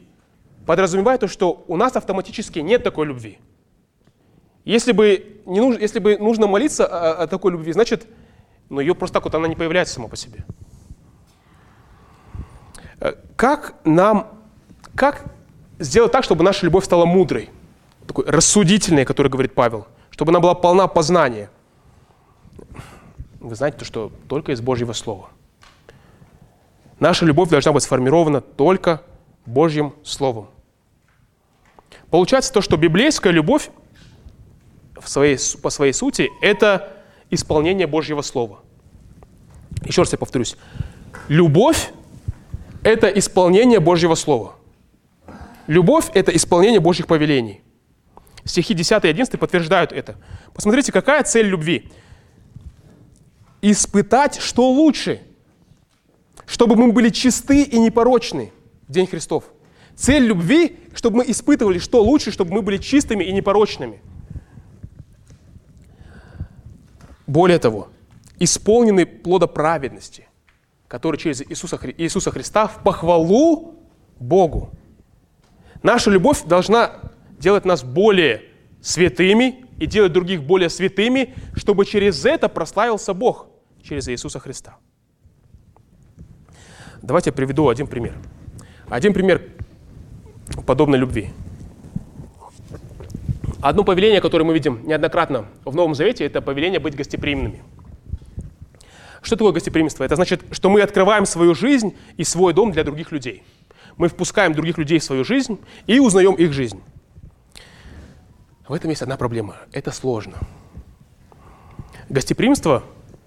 [0.66, 3.38] подразумевает то, что у нас автоматически нет такой любви–
[4.66, 8.08] если бы, не нужно, если бы нужно молиться о, о такой любви, значит,
[8.68, 10.44] ну, ее просто так вот она не появляется сама по себе.
[12.98, 14.42] Э, как нам,
[14.96, 15.24] как
[15.78, 17.50] сделать так, чтобы наша любовь стала мудрой,
[18.06, 21.50] такой рассудительной, который говорит Павел, чтобы она была полна познания?
[23.40, 25.30] Вы знаете, то, что только из Божьего Слова.
[26.98, 29.02] Наша любовь должна быть сформирована только
[29.44, 30.48] Божьим Словом.
[32.10, 33.70] Получается то, что библейская любовь
[34.98, 36.92] в своей, по своей сути, это
[37.30, 38.60] исполнение Божьего Слова.
[39.84, 40.56] Еще раз я повторюсь.
[41.28, 41.92] Любовь–
[42.82, 44.55] это исполнение Божьего Слова.
[45.66, 47.62] Любовь– это исполнение Божьих повелений.
[48.44, 50.16] Стихи 10 и 11 подтверждают это.
[50.54, 51.90] Посмотрите, какая цель любви.
[53.60, 55.20] Испытать, что лучше,
[56.46, 58.52] чтобы мы были чисты и непорочны
[58.86, 59.44] в День Христов.
[59.96, 64.00] Цель любви, чтобы мы испытывали, что лучше, чтобы мы были чистыми и непорочными.
[67.26, 67.88] Более того,
[68.38, 70.28] исполнены плода праведности,
[70.86, 73.74] который через Иисуса, Иисуса Христа в похвалу
[74.20, 74.70] Богу.
[75.82, 76.92] Наша любовь должна
[77.38, 78.42] делать нас более
[78.80, 83.48] святыми и делать других более святыми, чтобы через это прославился Бог,
[83.82, 84.76] через Иисуса Христа.
[87.02, 88.14] Давайте я приведу один пример.
[88.88, 89.42] Один пример
[90.66, 91.30] подобной любви.
[93.60, 97.62] Одно повеление, которое мы видим неоднократно в Новом Завете, это повеление быть гостеприимными.
[99.22, 100.04] Что такое гостеприимство?
[100.04, 103.42] Это значит, что мы открываем свою жизнь и свой дом для других людей.
[103.96, 106.82] Мы впускаем других людей в свою жизнь и узнаем их жизнь.
[108.68, 109.56] В этом есть одна проблема.
[109.72, 110.38] Это сложно.
[112.08, 112.82] Гостеприимство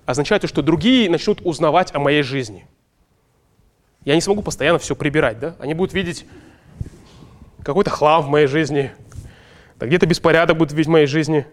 [0.06, 2.68] означает, что другие начнут узнавать о моей жизни.
[4.06, 5.56] Я не смогу постоянно все прибирать, да?
[5.60, 6.26] Они будут видеть
[7.64, 8.92] какой-то хлам в моей жизни,
[9.80, 11.46] где-то беспорядок будет видеть в моей жизни.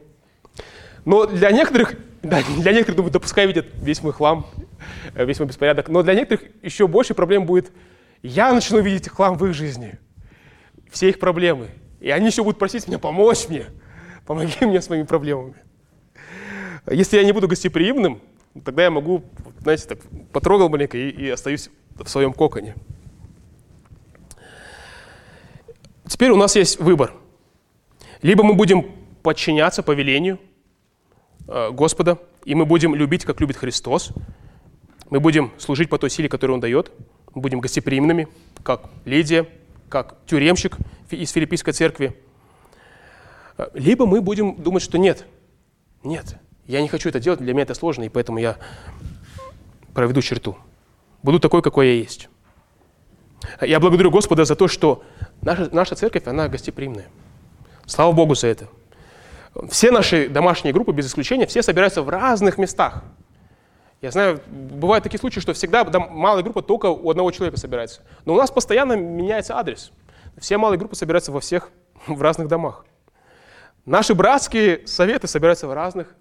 [1.04, 4.46] Но для некоторых, да, для некоторых, думаю, да пускай видят весь мой хлам,
[5.14, 7.70] э, весь мой беспорядок, но для некоторых еще больше проблем будет,
[8.26, 9.98] я начну видеть хлам в их жизни,
[10.90, 11.68] все их проблемы.
[12.00, 13.66] И они еще будут просить меня помочь мне,
[14.26, 15.54] помоги мне с моими проблемами.
[16.90, 18.20] Если я не буду гостеприимным,
[18.64, 19.24] тогда я могу,
[19.60, 19.98] знаете, так
[20.32, 22.74] потрогал маленько и, и остаюсь в своем коконе.
[26.06, 27.12] Теперь у нас есть выбор.
[28.22, 28.86] Либо мы будем
[29.22, 30.38] подчиняться повелению
[31.48, 34.12] э, Господа, и мы будем любить, как любит Христос.
[35.10, 36.92] Мы будем служить по той силе, которую Он дает.
[37.36, 38.28] Будем гостеприимными,
[38.62, 39.46] как Лидия,
[39.90, 40.78] как тюремщик
[41.10, 42.18] из Филиппийской церкви.
[43.58, 45.26] Э, либо мы будем думать, что нет,
[46.02, 48.56] нет, я не хочу это делать, для меня это сложно, и поэтому я
[49.92, 50.56] проведу черту.
[51.22, 52.30] Буду такой, какой я есть.
[53.60, 55.04] Я благодарю Господа за то, что
[55.42, 57.06] наша, наша церковь, она гостеприимная.
[57.84, 58.66] Слава Богу за это.
[59.68, 63.04] Все наши домашние группы, без исключения, все собираются в разных местах.
[64.02, 68.02] Я знаю, бывают такие случаи, что всегда малая группа только у одного человека собирается.
[68.24, 69.90] Но у нас постоянно меняется адрес.
[70.38, 71.70] Все малые группы собираются во всех,
[72.06, 72.84] в разных домах.
[73.86, 76.14] Наши братские советы собираются в разных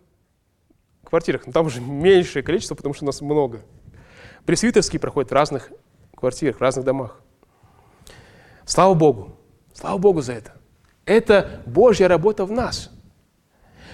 [1.03, 1.45] квартирах.
[1.47, 3.61] Но там уже меньшее количество, потому что нас много.
[4.45, 5.71] Пресвитерские проходят в разных
[6.15, 7.19] квартирах, в разных домах.
[8.65, 9.35] Слава Богу.
[9.73, 10.53] Слава Богу за это.
[11.05, 12.91] Это Божья работа в нас.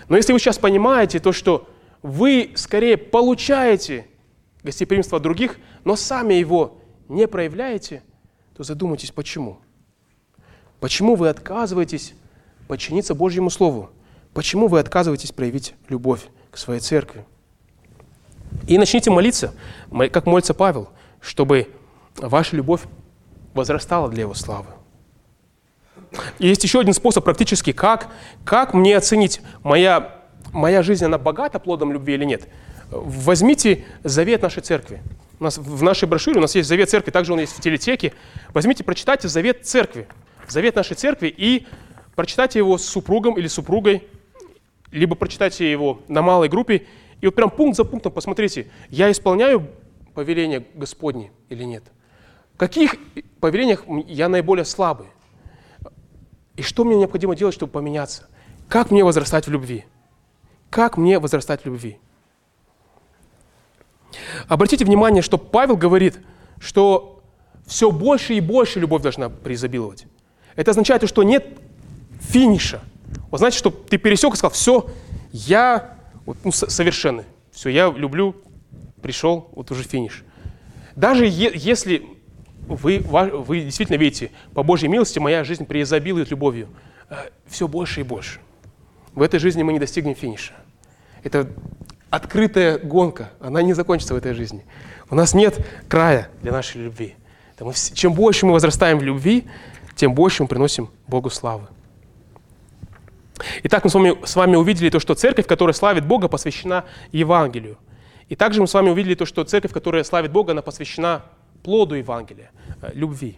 [0.08, 1.68] Но если вы сейчас понимаете то, что
[2.02, 4.08] вы скорее получаете
[4.64, 8.04] гостеприимство от других, но сами его не проявляете,
[8.56, 9.60] то задумайтесь, почему.
[10.80, 12.14] Почему вы отказываетесь
[12.68, 13.92] подчиниться Божьему Слову?
[14.34, 17.26] Почему вы отказываетесь проявить любовь к своей церкви?
[18.68, 19.54] И начните молиться,
[20.12, 21.74] как молится Павел, чтобы
[22.18, 22.82] ваша любовь
[23.54, 24.68] возрастала для Его славы.
[26.40, 28.10] И есть еще один способ практически, как,
[28.44, 30.21] как мне оценить, моя,
[30.52, 32.48] моя жизнь, она богата плодом любви или нет.
[32.90, 35.02] Возьмите завет нашей церкви.
[35.40, 38.14] У нас в нашей брошюре у нас есть завет церкви, также он есть в телетеке.
[38.54, 40.08] Возьмите, прочитайте завет церкви,
[40.48, 41.66] завет нашей церкви и
[42.16, 44.04] прочитайте его с супругом или супругой,
[44.92, 46.86] либо прочитайте его на малой группе,
[47.22, 49.68] и вот прям пункт за пунктом посмотрите, я исполняю
[50.14, 51.84] повеление Господне или нет.
[52.56, 52.96] В каких
[53.40, 55.08] повелениях я наиболее слабый?
[56.58, 58.28] И что мне необходимо делать, чтобы поменяться?
[58.68, 59.86] Как мне возрастать в любви?
[60.72, 62.00] Как мне возрастать в любви?
[64.48, 66.20] Обратите внимание, что Павел говорит,
[66.60, 67.22] что
[67.68, 70.06] все больше и больше любовь должна преизобиловать.
[70.56, 71.46] Это означает, что нет
[72.22, 72.82] финиша.
[73.30, 74.90] Вот знаете, что ты пересек и сказал, все,
[75.34, 78.36] я вот, ну, совершенный, все, я люблю,
[79.02, 80.24] пришел, вот уже финиш.
[80.96, 82.08] Даже е- если
[82.66, 86.70] вы, вы действительно видите, по Божьей милости моя жизнь преизобилует любовью,
[87.10, 88.40] э, все больше и больше.
[89.14, 90.54] В этой жизни мы не достигнем финиша.
[91.24, 91.50] Это
[92.10, 94.66] открытая гонка, она не закончится в этой жизни.
[95.10, 97.16] У нас нет края для нашей любви.
[97.94, 99.48] чем больше мы возрастаем в любви,
[99.96, 101.68] тем больше мы приносим Богу славы.
[103.64, 107.78] Итак, мы с вами, с вами увидели то, что церковь, которая славит Бога, посвящена Евангелию.
[108.30, 111.24] И также мы с вами увидели то, что церковь, которая славит Бога, она посвящена
[111.64, 113.38] плоду Евангелия, э, любви.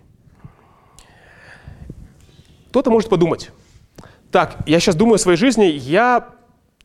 [2.69, 3.51] Кто-то может подумать,
[4.31, 6.29] так, я сейчас думаю о своей жизни, я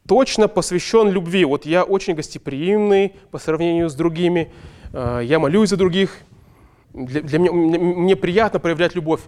[0.09, 1.45] точно посвящен любви.
[1.45, 4.51] Вот я очень гостеприимный по сравнению с другими,
[4.93, 6.23] э, я молюсь за других,
[6.95, 9.21] для, для меня, мне приятно проявлять любовь.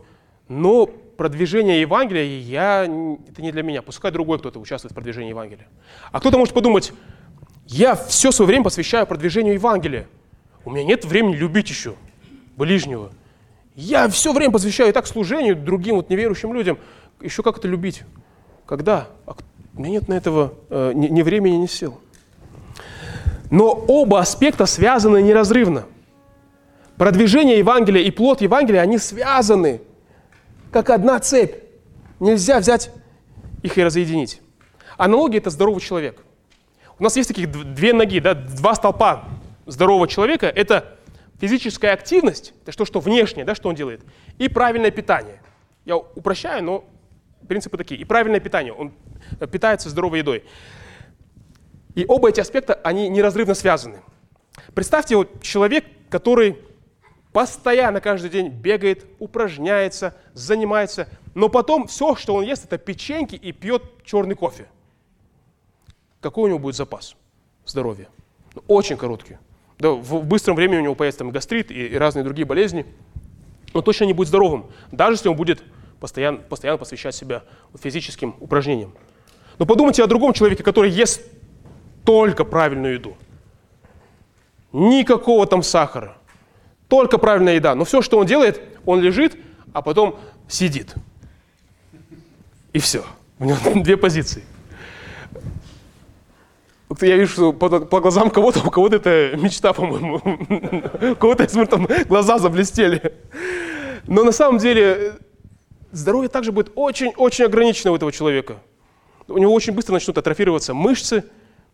[0.48, 3.82] Но продвижение Евангелия, я, это не для меня.
[3.82, 5.68] Пускай другой кто-то участвует в продвижении Евангелия.
[6.10, 6.92] А кто-то может подумать,
[7.66, 10.08] я все свое время посвящаю продвижению Евангелия.
[10.64, 11.94] У меня нет времени любить еще
[12.56, 13.12] ближнего.
[13.76, 16.78] Я все время посвящаю и так служению другим вот неверующим людям.
[17.20, 18.02] Еще как это любить?
[18.66, 19.08] Когда?
[19.26, 19.34] А
[19.80, 21.98] меня нет на этого э, ни, ни времени, ни сил.
[23.50, 25.86] Но оба аспекта связаны неразрывно.
[26.96, 29.80] Продвижение Евангелия и плод Евангелия, они связаны,
[30.70, 31.54] как одна цепь.
[32.20, 32.90] Нельзя взять
[33.62, 34.42] их и разъединить.
[34.98, 36.22] Аналогия– это здоровый человек.
[36.98, 39.24] У нас есть таких две ноги, да, два столпа
[39.64, 40.46] здорового человека.
[40.46, 40.98] Это
[41.40, 44.02] физическая активность, это что, что внешнее, да, что он делает,
[44.36, 45.40] и правильное питание.
[45.86, 46.84] Я упрощаю, но
[47.48, 48.00] принципы такие.
[48.00, 48.92] И правильное питание, он
[49.50, 50.44] питается здоровой едой.
[51.94, 54.00] И оба эти аспекта, они неразрывно связаны.
[54.74, 56.58] Представьте, вот человек, который
[57.32, 63.52] постоянно каждый день бегает, упражняется, занимается, но потом все, что он ест, это печеньки и
[63.52, 64.66] пьет черный кофе.
[66.20, 67.16] Какой у него будет запас
[67.64, 68.08] здоровья?
[68.54, 69.38] Ну, очень короткий.
[69.78, 72.84] Да, в быстром времени у него появится там гастрит и, и разные другие болезни.
[73.72, 75.62] Но точно не будет здоровым, даже если он будет
[76.00, 77.44] постоянно, постоянно посвящать себя
[77.80, 78.92] физическим упражнениям.
[79.58, 81.22] Но подумайте о другом человеке, который ест
[82.04, 83.16] только правильную еду.
[84.72, 86.16] Никакого там сахара,
[86.88, 87.74] только правильная еда.
[87.74, 89.36] Но все, что он делает, он лежит,
[89.72, 90.94] а потом сидит.
[92.72, 93.04] И все.
[93.38, 94.44] У него две позиции.
[97.00, 100.16] Я вижу, что по, по глазам кого-то, у кого-то это мечта, по-моему.
[101.12, 103.14] У кого-то, я смотрю, там глаза заблестели.
[104.08, 105.18] Но на самом деле
[105.92, 108.58] здоровье также будет очень-очень ограничено у этого человека.
[109.28, 111.24] У него очень быстро начнут атрофироваться мышцы,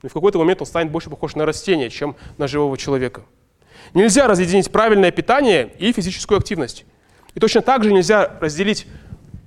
[0.02, 3.22] и в какой-то момент он станет больше похож на растение, чем на живого человека.
[3.94, 6.84] Нельзя разъединить правильное питание и физическую активность.
[7.34, 8.86] И точно так же нельзя разделить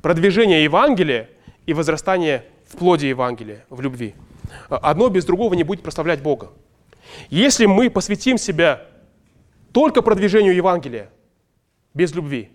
[0.02, 1.30] продвижение Евангелия
[1.66, 4.16] и возрастание в плоде Евангелия, в любви.
[4.70, 6.52] Одно без другого не будет прославлять Бога.
[7.30, 8.86] Если мы посвятим себя
[9.72, 11.10] только продвижению Евангелия
[11.94, 12.52] без любви,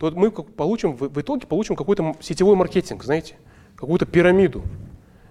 [0.00, 3.36] то мы получим, в итоге получим какой-то сетевой маркетинг, знаете,
[3.76, 4.62] какую-то пирамиду,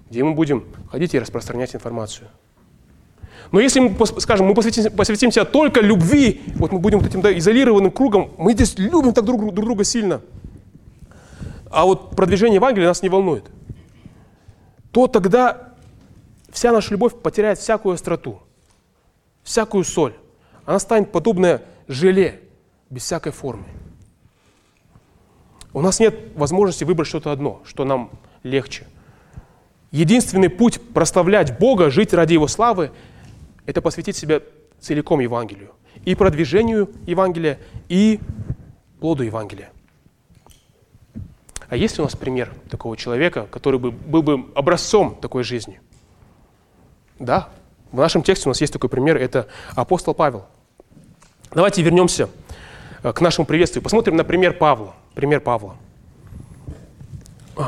[0.08, 2.28] где мы будем ходить и распространять информацию.
[3.52, 7.22] Но если мы, скажем, мы посвятим, посвятим себя только любви, вот мы будем вот этим
[7.22, 10.22] да, изолированным кругом, мы здесь любим так друг, друг друга сильно,
[11.72, 13.46] а вот продвижение Евангелия нас не волнует,
[14.92, 15.74] то тогда
[16.52, 18.40] вся наша любовь потеряет всякую остроту,
[19.42, 20.14] всякую соль.
[20.64, 22.42] Она станет подобная желе,
[22.92, 23.66] без всякой формы.
[25.74, 28.10] У нас нет возможности выбрать что-то одно, что нам
[28.44, 28.88] легче.
[29.92, 32.92] Единственный путь прославлять Бога, жить ради Его славы,
[33.66, 34.42] это посвятить себя
[34.80, 35.72] целиком Евангелию.
[36.06, 38.20] И продвижению Евангелия, и
[39.00, 39.72] плоду Евангелия.
[41.68, 45.80] А есть ли у нас пример такого человека, который бы, был бы образцом такой жизни?
[47.20, 47.50] Да,
[47.92, 50.46] в нашем тексте у нас есть такой пример, это апостол Павел.
[51.52, 52.30] Давайте вернемся
[53.02, 53.84] к нашему приветствию.
[53.84, 54.94] Посмотрим на пример Павла.
[55.14, 55.76] Пример Павла.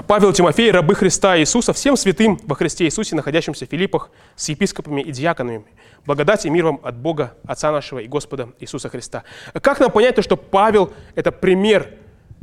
[0.08, 5.02] Павел Тимофей, рабы Христа Иисуса, всем святым во Христе Иисусе, находящимся в Филиппах, с епископами
[5.02, 5.66] и диаконами.
[6.06, 9.24] Благодать и мир вам от Бога, Отца нашего и Господа Иисуса Христа.
[9.62, 11.90] Как нам понять то, что Павел– это пример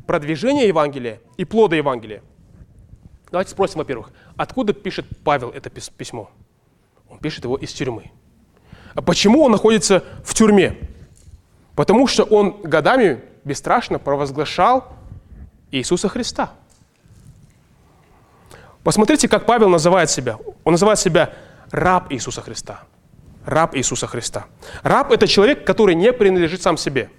[0.06, 2.22] продвижения Евангелия и плода Евангелия?
[3.30, 6.30] Давайте спросим, во-первых, откуда пишет Павел это письмо?
[7.08, 8.10] Он пишет его из тюрьмы.
[8.94, 10.76] А почему он находится в тюрьме?
[11.78, 14.88] Потому что он годами бесстрашно провозглашал
[15.70, 16.50] Иисуса Христа.
[18.82, 20.38] Посмотрите, как Павел называет себя.
[20.64, 21.34] Он называет себя
[21.70, 22.80] раб Иисуса Христа.
[23.46, 24.46] Раб Иисуса Христа.
[24.82, 27.10] Раб– это человек, который не принадлежит сам себе.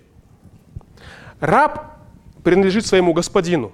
[1.39, 1.95] Раб
[2.43, 3.71] принадлежит своему господину.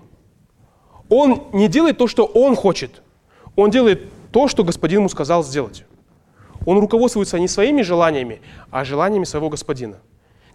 [1.10, 3.02] Он не делает то, что он хочет.
[3.56, 5.84] Он делает то, что господин ему сказал сделать.
[6.64, 9.98] Он руководствуется не своими желаниями, а желаниями своего господина.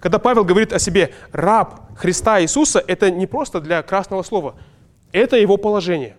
[0.00, 4.54] Когда Павел говорит о себе раб Христа Иисуса, это не просто для красного слова,
[5.12, 6.16] это его положение.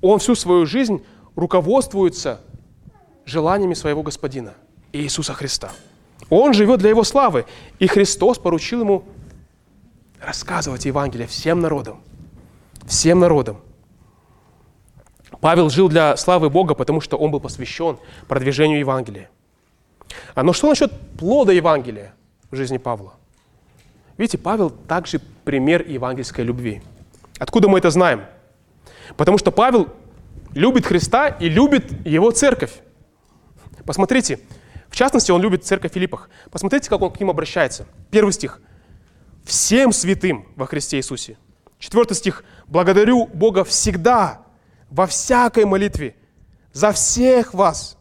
[0.00, 1.04] Он всю свою жизнь
[1.36, 2.40] руководствуется
[3.26, 4.54] желаниями своего господина,
[4.92, 5.70] Иисуса Христа.
[6.30, 7.44] Он живет для его славы,
[7.78, 9.04] и Христос поручил ему
[10.20, 12.00] рассказывать Евангелие всем народам.
[12.86, 13.60] Всем народам.
[15.40, 17.98] Павел жил для славы Бога, потому что он был посвящен
[18.28, 19.28] продвижению Евангелия.
[20.34, 22.14] А но что насчет плода Евангелия
[22.52, 23.14] в жизни Павла?
[24.16, 26.82] Видите, Павел также пример евангельской любви.
[27.40, 28.26] Откуда мы это знаем?
[29.16, 29.88] Потому что Павел
[30.54, 32.72] любит Христа и любит его церковь.
[33.84, 34.38] Посмотрите,
[34.88, 36.28] в частности, он любит церковь Филиппах.
[36.50, 37.86] Посмотрите, как он к ним обращается.
[38.10, 38.60] Первый стих.
[39.44, 41.36] «Всем святым во Христе Иисусе».
[41.78, 42.44] Четвертый стих.
[42.68, 44.42] «Благодарю Бога всегда,
[44.88, 46.14] во всякой молитве,
[46.72, 47.98] за всех вас,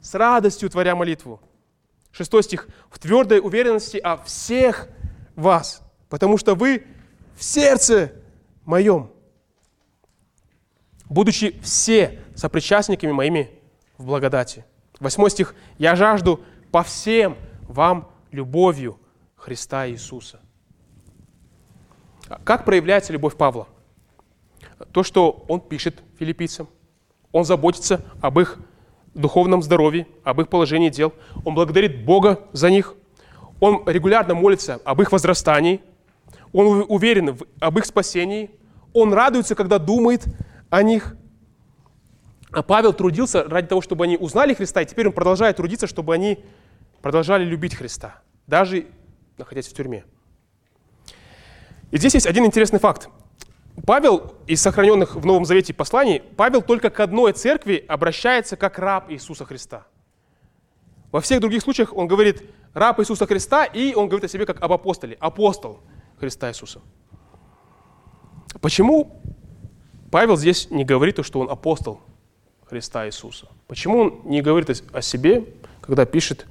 [0.00, 1.40] с радостью творя молитву».
[2.16, 2.68] Шестой стих.
[2.88, 4.88] «В твердой уверенности о всех
[5.34, 6.86] вас, потому что вы
[7.36, 8.12] в сердце
[8.64, 9.10] моем,
[11.10, 13.50] будучи все сопричастниками моими
[13.98, 14.64] в благодати.
[14.98, 15.54] Восьмой стих.
[15.76, 16.40] «Я жажду
[16.72, 17.36] по всем
[17.68, 18.98] вам любовью
[19.34, 20.40] Христа Иисуса».
[22.44, 23.68] Как проявляется любовь Павла?
[24.92, 26.66] То, что он пишет филиппийцам,
[27.30, 28.58] он заботится об их
[29.20, 31.12] духовном здоровье, об их положении дел,
[31.44, 32.94] он благодарит Бога за них,
[33.60, 35.80] он регулярно молится об их возрастании,
[36.52, 38.50] он уверен в, об их спасении,
[38.92, 40.24] он радуется, когда думает
[40.70, 41.16] о них.
[42.52, 46.14] А Павел трудился ради того, чтобы они узнали Христа, и теперь он продолжает трудиться, чтобы
[46.14, 46.38] они
[47.02, 48.86] продолжали любить Христа, даже
[49.36, 50.04] находясь в тюрьме.
[51.90, 53.08] И здесь есть один интересный факт.
[53.84, 59.10] Павел из сохраненных в Новом Завете посланий, Павел только к одной церкви обращается как раб
[59.10, 59.86] Иисуса Христа.
[61.12, 62.42] Во всех других случаях он говорит
[62.74, 65.80] раб Иисуса Христа, и он говорит о себе как об апостоле, апостол
[66.18, 66.80] Христа Иисуса.
[68.60, 69.20] Почему
[70.10, 72.00] Павел здесь не говорит, что он апостол
[72.64, 73.48] Христа Иисуса?
[73.66, 75.44] Почему он не говорит о себе,
[75.80, 76.46] когда пишет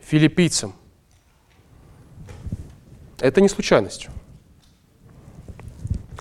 [0.00, 0.74] филиппийцам?
[3.18, 4.08] Это не случайность.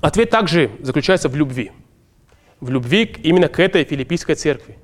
[0.01, 1.71] Ответ также заключается в любви.
[2.59, 4.77] В любви именно к этой филиппийской церкви.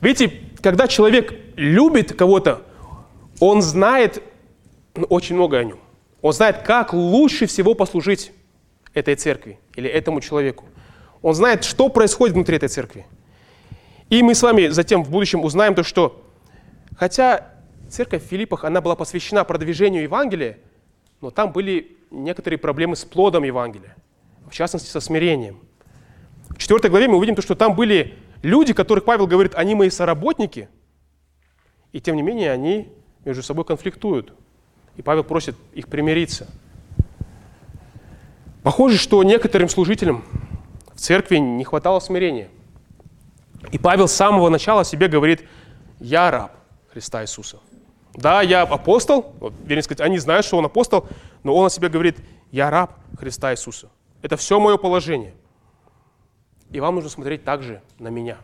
[0.00, 2.62] Видите, когда человек любит кого-то,
[3.40, 4.22] он знает
[4.94, 5.78] ну, очень много о нем.
[6.22, 8.32] Он знает, как лучше всего послужить
[8.94, 10.64] этой церкви или этому человеку.
[11.22, 13.06] Он знает, что происходит внутри этой церкви.
[14.10, 16.22] И мы с вами затем в будущем узнаем то, что
[16.96, 17.52] хотя
[17.88, 20.58] церковь в Филиппах, она была посвящена продвижению Евангелия,
[21.20, 23.96] но там были некоторые проблемы с плодом Евангелия
[24.50, 25.60] в частности, со смирением.
[26.50, 29.90] В 4 главе мы увидим то, что там были люди, которых Павел говорит, они мои
[29.90, 30.68] соработники,
[31.92, 32.88] и тем не менее они
[33.24, 34.32] между собой конфликтуют.
[34.96, 36.48] И Павел просит их примириться.
[38.62, 40.24] Похоже, что некоторым служителям
[40.94, 42.48] в церкви не хватало смирения.
[43.72, 45.44] И Павел с самого начала себе говорит,
[46.00, 46.52] я раб
[46.92, 47.58] Христа Иисуса.
[48.14, 51.06] Да, я апостол, вот, вернее сказать, они знают, что он апостол,
[51.42, 52.16] но он о себе говорит,
[52.50, 53.90] я раб Христа Иисуса.
[54.26, 55.34] Это все мое положение.
[56.72, 58.38] И вам нужно смотреть также на меня.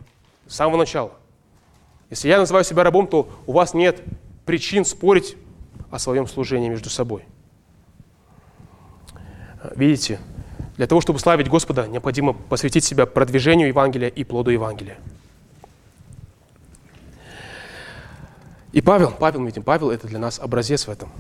[0.47, 1.11] С самого начала.
[2.09, 4.01] Если я называю себя рабом, то у вас нет
[4.47, 5.37] причин спорить
[5.91, 7.25] о своем служении между собой.
[9.75, 10.21] Видите,
[10.77, 14.99] для того, чтобы славить Господа, необходимо посвятить себя продвижению Евангелия и плоду Евангелия.
[18.71, 21.11] И Павел, Павел, мы видим, Павел это для нас образец в этом.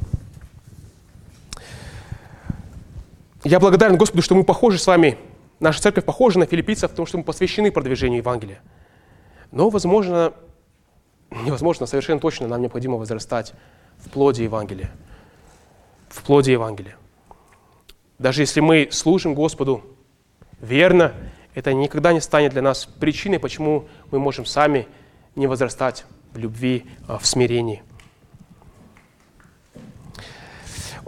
[3.44, 5.18] Я благодарен Господу, что мы похожи с вами,
[5.58, 8.60] наша церковь похожа на филиппийцев, потому что мы посвящены продвижению Евангелия.
[9.50, 10.32] Но, возможно,
[11.30, 13.52] невозможно, совершенно точно нам необходимо возрастать
[13.98, 14.92] в плоде Евангелия.
[16.08, 16.96] В плоде Евангелия.
[18.18, 19.82] Даже если мы служим Господу
[20.60, 21.12] верно,
[21.54, 24.86] это никогда не станет для нас причиной, почему мы можем сами
[25.34, 27.82] не возрастать в любви, а в смирении.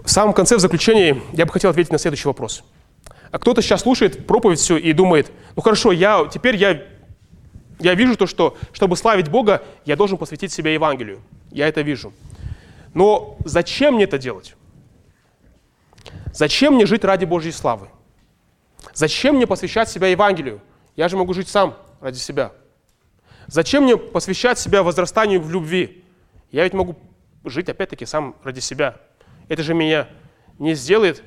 [0.02, 2.64] В самом конце, в заключении, я бы хотел ответить на следующий вопрос.
[3.30, 6.82] А кто-то сейчас слушает проповедь все и думает, ну хорошо, я, теперь я,
[7.80, 11.20] я вижу то, что чтобы славить Бога, я должен посвятить себя Евангелию.
[11.50, 12.12] Я это вижу.
[12.94, 14.54] Но зачем мне это делать?
[16.32, 17.88] Зачем мне жить ради Божьей славы?
[18.92, 20.60] Зачем мне посвящать себя Евангелию?
[20.94, 22.52] Я же могу жить сам ради себя.
[23.48, 26.04] Зачем мне посвящать себя возрастанию в любви?
[26.52, 26.96] Я ведь могу
[27.44, 28.96] жить опять-таки сам ради себя.
[29.48, 30.08] Это же меня
[30.58, 31.22] не сделает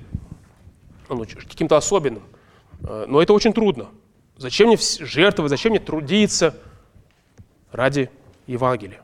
[1.09, 2.24] ну, каким-то особенным.
[2.82, 3.89] Э, но это очень трудно.
[4.38, 6.55] Зачем мне жертвовать, зачем мне трудиться
[7.72, 8.09] ради
[8.45, 9.01] Евангелия?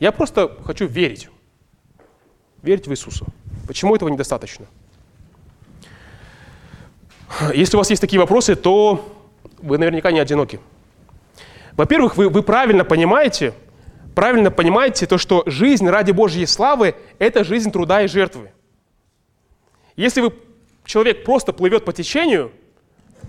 [0.00, 1.28] Я просто хочу верить.
[2.62, 3.26] Верить в Иисуса.
[3.66, 4.66] Почему этого недостаточно?
[7.54, 9.12] Если у вас есть такие вопросы, то
[9.58, 10.60] вы наверняка не одиноки.
[11.72, 13.52] Во-первых, вы, вы правильно понимаете,
[14.16, 18.50] правильно понимаете то, что жизнь ради Божьей славы– это жизнь труда и жертвы.
[19.94, 20.32] Если вы,
[20.86, 22.50] человек просто плывет по течению,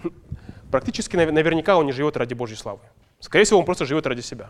[0.72, 2.80] практически наверняка он не живет ради Божьей славы.
[3.20, 4.50] Скорее всего, он просто живет ради себя.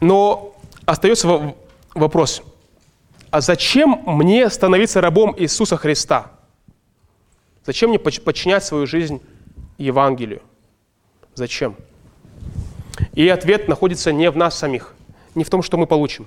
[0.00, 1.54] Но остается
[1.94, 2.42] вопрос,
[3.30, 6.30] а зачем мне становиться рабом Иисуса Христа?
[7.64, 9.22] Зачем мне подчинять свою жизнь
[9.78, 10.42] Евангелию?
[11.34, 11.74] Зачем?
[13.14, 14.94] И ответ находится не в нас самих,
[15.34, 16.26] не в том, что мы получим.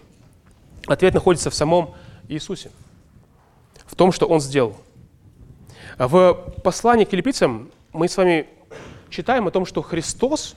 [0.88, 1.93] Ответ находится в самом
[2.29, 2.71] Иисусе,
[3.85, 4.77] в том, что Он сделал.
[5.97, 6.33] В
[6.63, 8.47] послании к филиппийцам мы с вами
[9.09, 10.55] читаем о том, что Христос.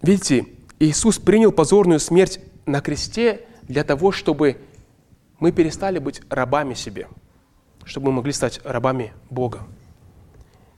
[0.00, 0.46] Видите,
[0.80, 4.58] Иисус принял позорную смерть на кресте для того, чтобы
[5.38, 7.06] мы перестали быть рабами себе,
[7.84, 9.60] чтобы мы могли стать рабами Бога.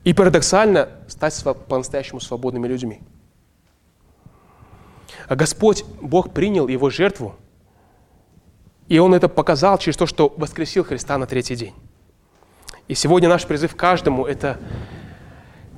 [0.05, 3.01] И парадоксально стать по-настоящему свободными людьми.
[5.29, 7.35] А Господь, Бог принял его жертву,
[8.89, 11.75] и Он это показал через то, что воскресил Христа на третий день.
[12.87, 14.59] И сегодня наш призыв каждому– это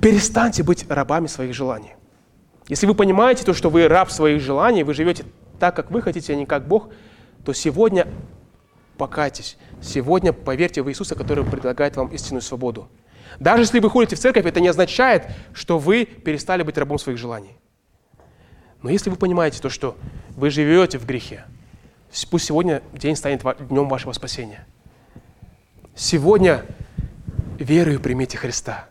[0.01, 1.93] перестаньте быть рабами своих желаний.
[2.67, 5.23] Если вы понимаете то, что вы раб своих желаний, вы живете
[5.57, 6.89] так, как вы хотите, а не как Бог,
[7.45, 8.07] то сегодня
[8.97, 9.57] покайтесь.
[9.81, 12.89] Сегодня поверьте в Иисуса, который предлагает вам истинную свободу.
[13.39, 17.17] Даже если вы ходите в церковь, это не означает, что вы перестали быть рабом своих
[17.17, 17.57] желаний.
[18.81, 19.97] Но если вы понимаете то, что
[20.35, 21.45] вы живете в грехе,
[22.29, 24.65] пусть сегодня день станет днем вашего спасения.
[25.95, 26.63] Сегодня
[27.57, 28.87] верою примите Христа,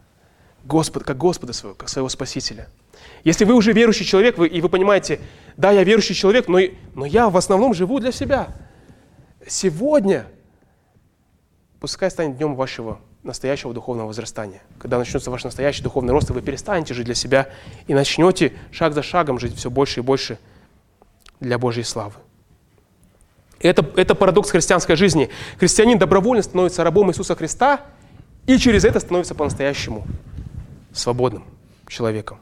[0.65, 2.69] Господа, как Господа своего, как своего Спасителя.
[3.23, 5.21] Если вы уже верующий человек, вы, и вы понимаете,
[5.57, 6.59] да, я верующий человек, но,
[6.95, 8.49] но я в основном живу для себя.
[9.47, 10.27] Сегодня
[11.81, 14.63] пускай станет днем вашего настоящего духовного возрастания.
[14.79, 17.49] Когда начнется ваш настоящий духовный рост, и вы перестанете жить для себя
[17.87, 20.39] и начнете шаг за шагом жить все больше и больше
[21.41, 22.15] для Божьей славы.
[23.61, 25.31] Это, это парадокс христианской жизни.
[25.59, 27.81] Христианин добровольно становится рабом Иисуса Христа
[28.47, 30.07] и через это становится по-настоящему
[30.93, 31.45] свободным
[31.89, 32.39] человеком.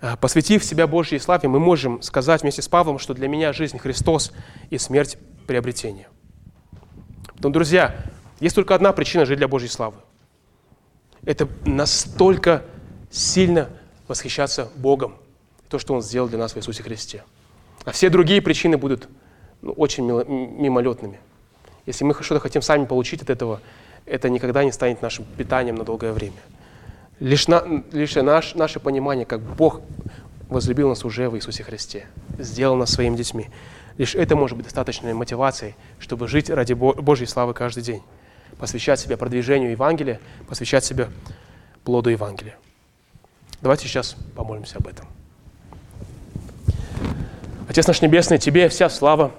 [0.00, 3.78] А, посвятив себя Божьей славе, мы можем сказать вместе с Павлом, что для меня жизнь
[3.78, 4.32] Христос
[4.70, 6.08] и смерть– приобретение.
[7.40, 7.96] Но, друзья,
[8.40, 9.96] есть только одна причина жить для Божьей славы.
[11.24, 12.62] Это настолько
[13.10, 13.68] сильно
[14.06, 15.16] восхищаться Богом,
[15.68, 17.24] то, что Он сделал для нас в Иисусе Христе.
[17.84, 19.08] А все другие причины будут
[19.60, 21.18] ну, очень мимолетными.
[21.86, 23.60] Если мы что-то хотим сами получить от этого,
[24.06, 26.36] это никогда не станет нашим питанием на долгое время.
[27.18, 29.80] Лишь, на, лишь наш, наше понимание, как Бог
[30.48, 32.06] возлюбил нас уже в Иисусе Христе,
[32.38, 33.48] сделал нас своими детьми.
[33.96, 38.02] Лишь это может быть достаточной мотивацией, чтобы жить ради Божьей славы каждый день
[38.58, 41.08] посвящать себя продвижению Евангелия, посвящать себя
[41.84, 42.56] плоду Евангелия.
[43.60, 45.06] Давайте сейчас помолимся об этом.
[47.68, 49.32] Отец наш Небесный, Тебе вся слава.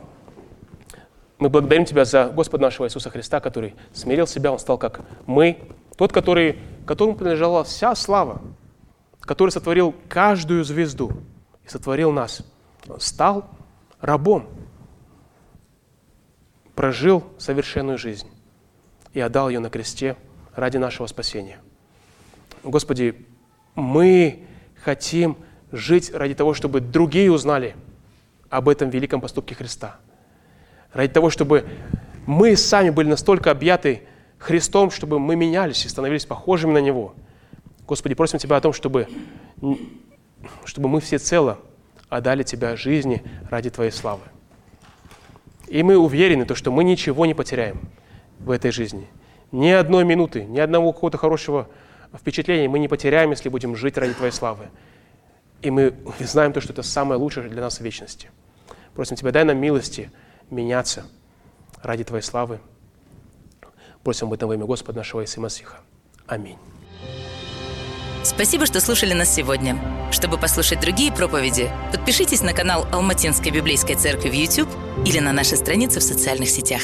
[1.38, 5.60] Мы благодарим Тебя за Господа нашего Иисуса Христа, который смирил себя, Он стал как мы,
[5.98, 8.42] тот, который, которому принадлежала вся слава,
[9.22, 11.12] который сотворил каждую звезду
[11.66, 12.42] и сотворил нас.
[12.88, 13.46] Он стал
[14.00, 14.50] рабом,
[16.76, 18.28] прожил совершенную жизнь
[19.14, 20.16] и отдал ее на кресте
[20.56, 21.60] ради нашего спасения.
[22.64, 23.26] Господи,
[23.76, 24.44] мы
[24.84, 25.38] хотим
[25.72, 27.76] жить ради того, чтобы другие узнали
[28.50, 29.98] об этом великом поступке Христа.
[30.94, 31.66] Ради того, чтобы
[32.26, 34.04] мы сами были настолько объяты
[34.38, 37.14] Христом, чтобы мы менялись и становились похожими на Него.
[37.88, 39.08] Господи, просим Тебя о том, чтобы,
[40.66, 41.60] чтобы мы все цело
[42.10, 44.24] отдали Тебя жизни ради Твоей славы.
[45.68, 47.80] И мы уверены, то, что мы ничего не потеряем–
[48.40, 49.08] в этой жизни.
[49.52, 51.68] Ни одной минуты, ни одного какого-то хорошего
[52.18, 54.70] впечатления мы не потеряем, если будем жить ради Твоей славы.
[55.62, 58.30] И мы знаем то, что это самое лучшее для нас в вечности.
[58.94, 60.12] Просим Тебя, дай нам милости
[60.50, 61.06] меняться
[61.82, 62.60] ради Твоей славы.
[64.04, 65.78] Просим об этом во имя Господа нашего Иисуса Масиха.
[66.28, 66.58] Аминь.
[68.24, 69.78] Спасибо, что слушали нас сегодня.
[70.12, 74.70] Чтобы послушать другие проповеди, подпишитесь на канал Алматинской библейской церкви в YouTube
[75.06, 76.82] или на наши страницы в социальных сетях.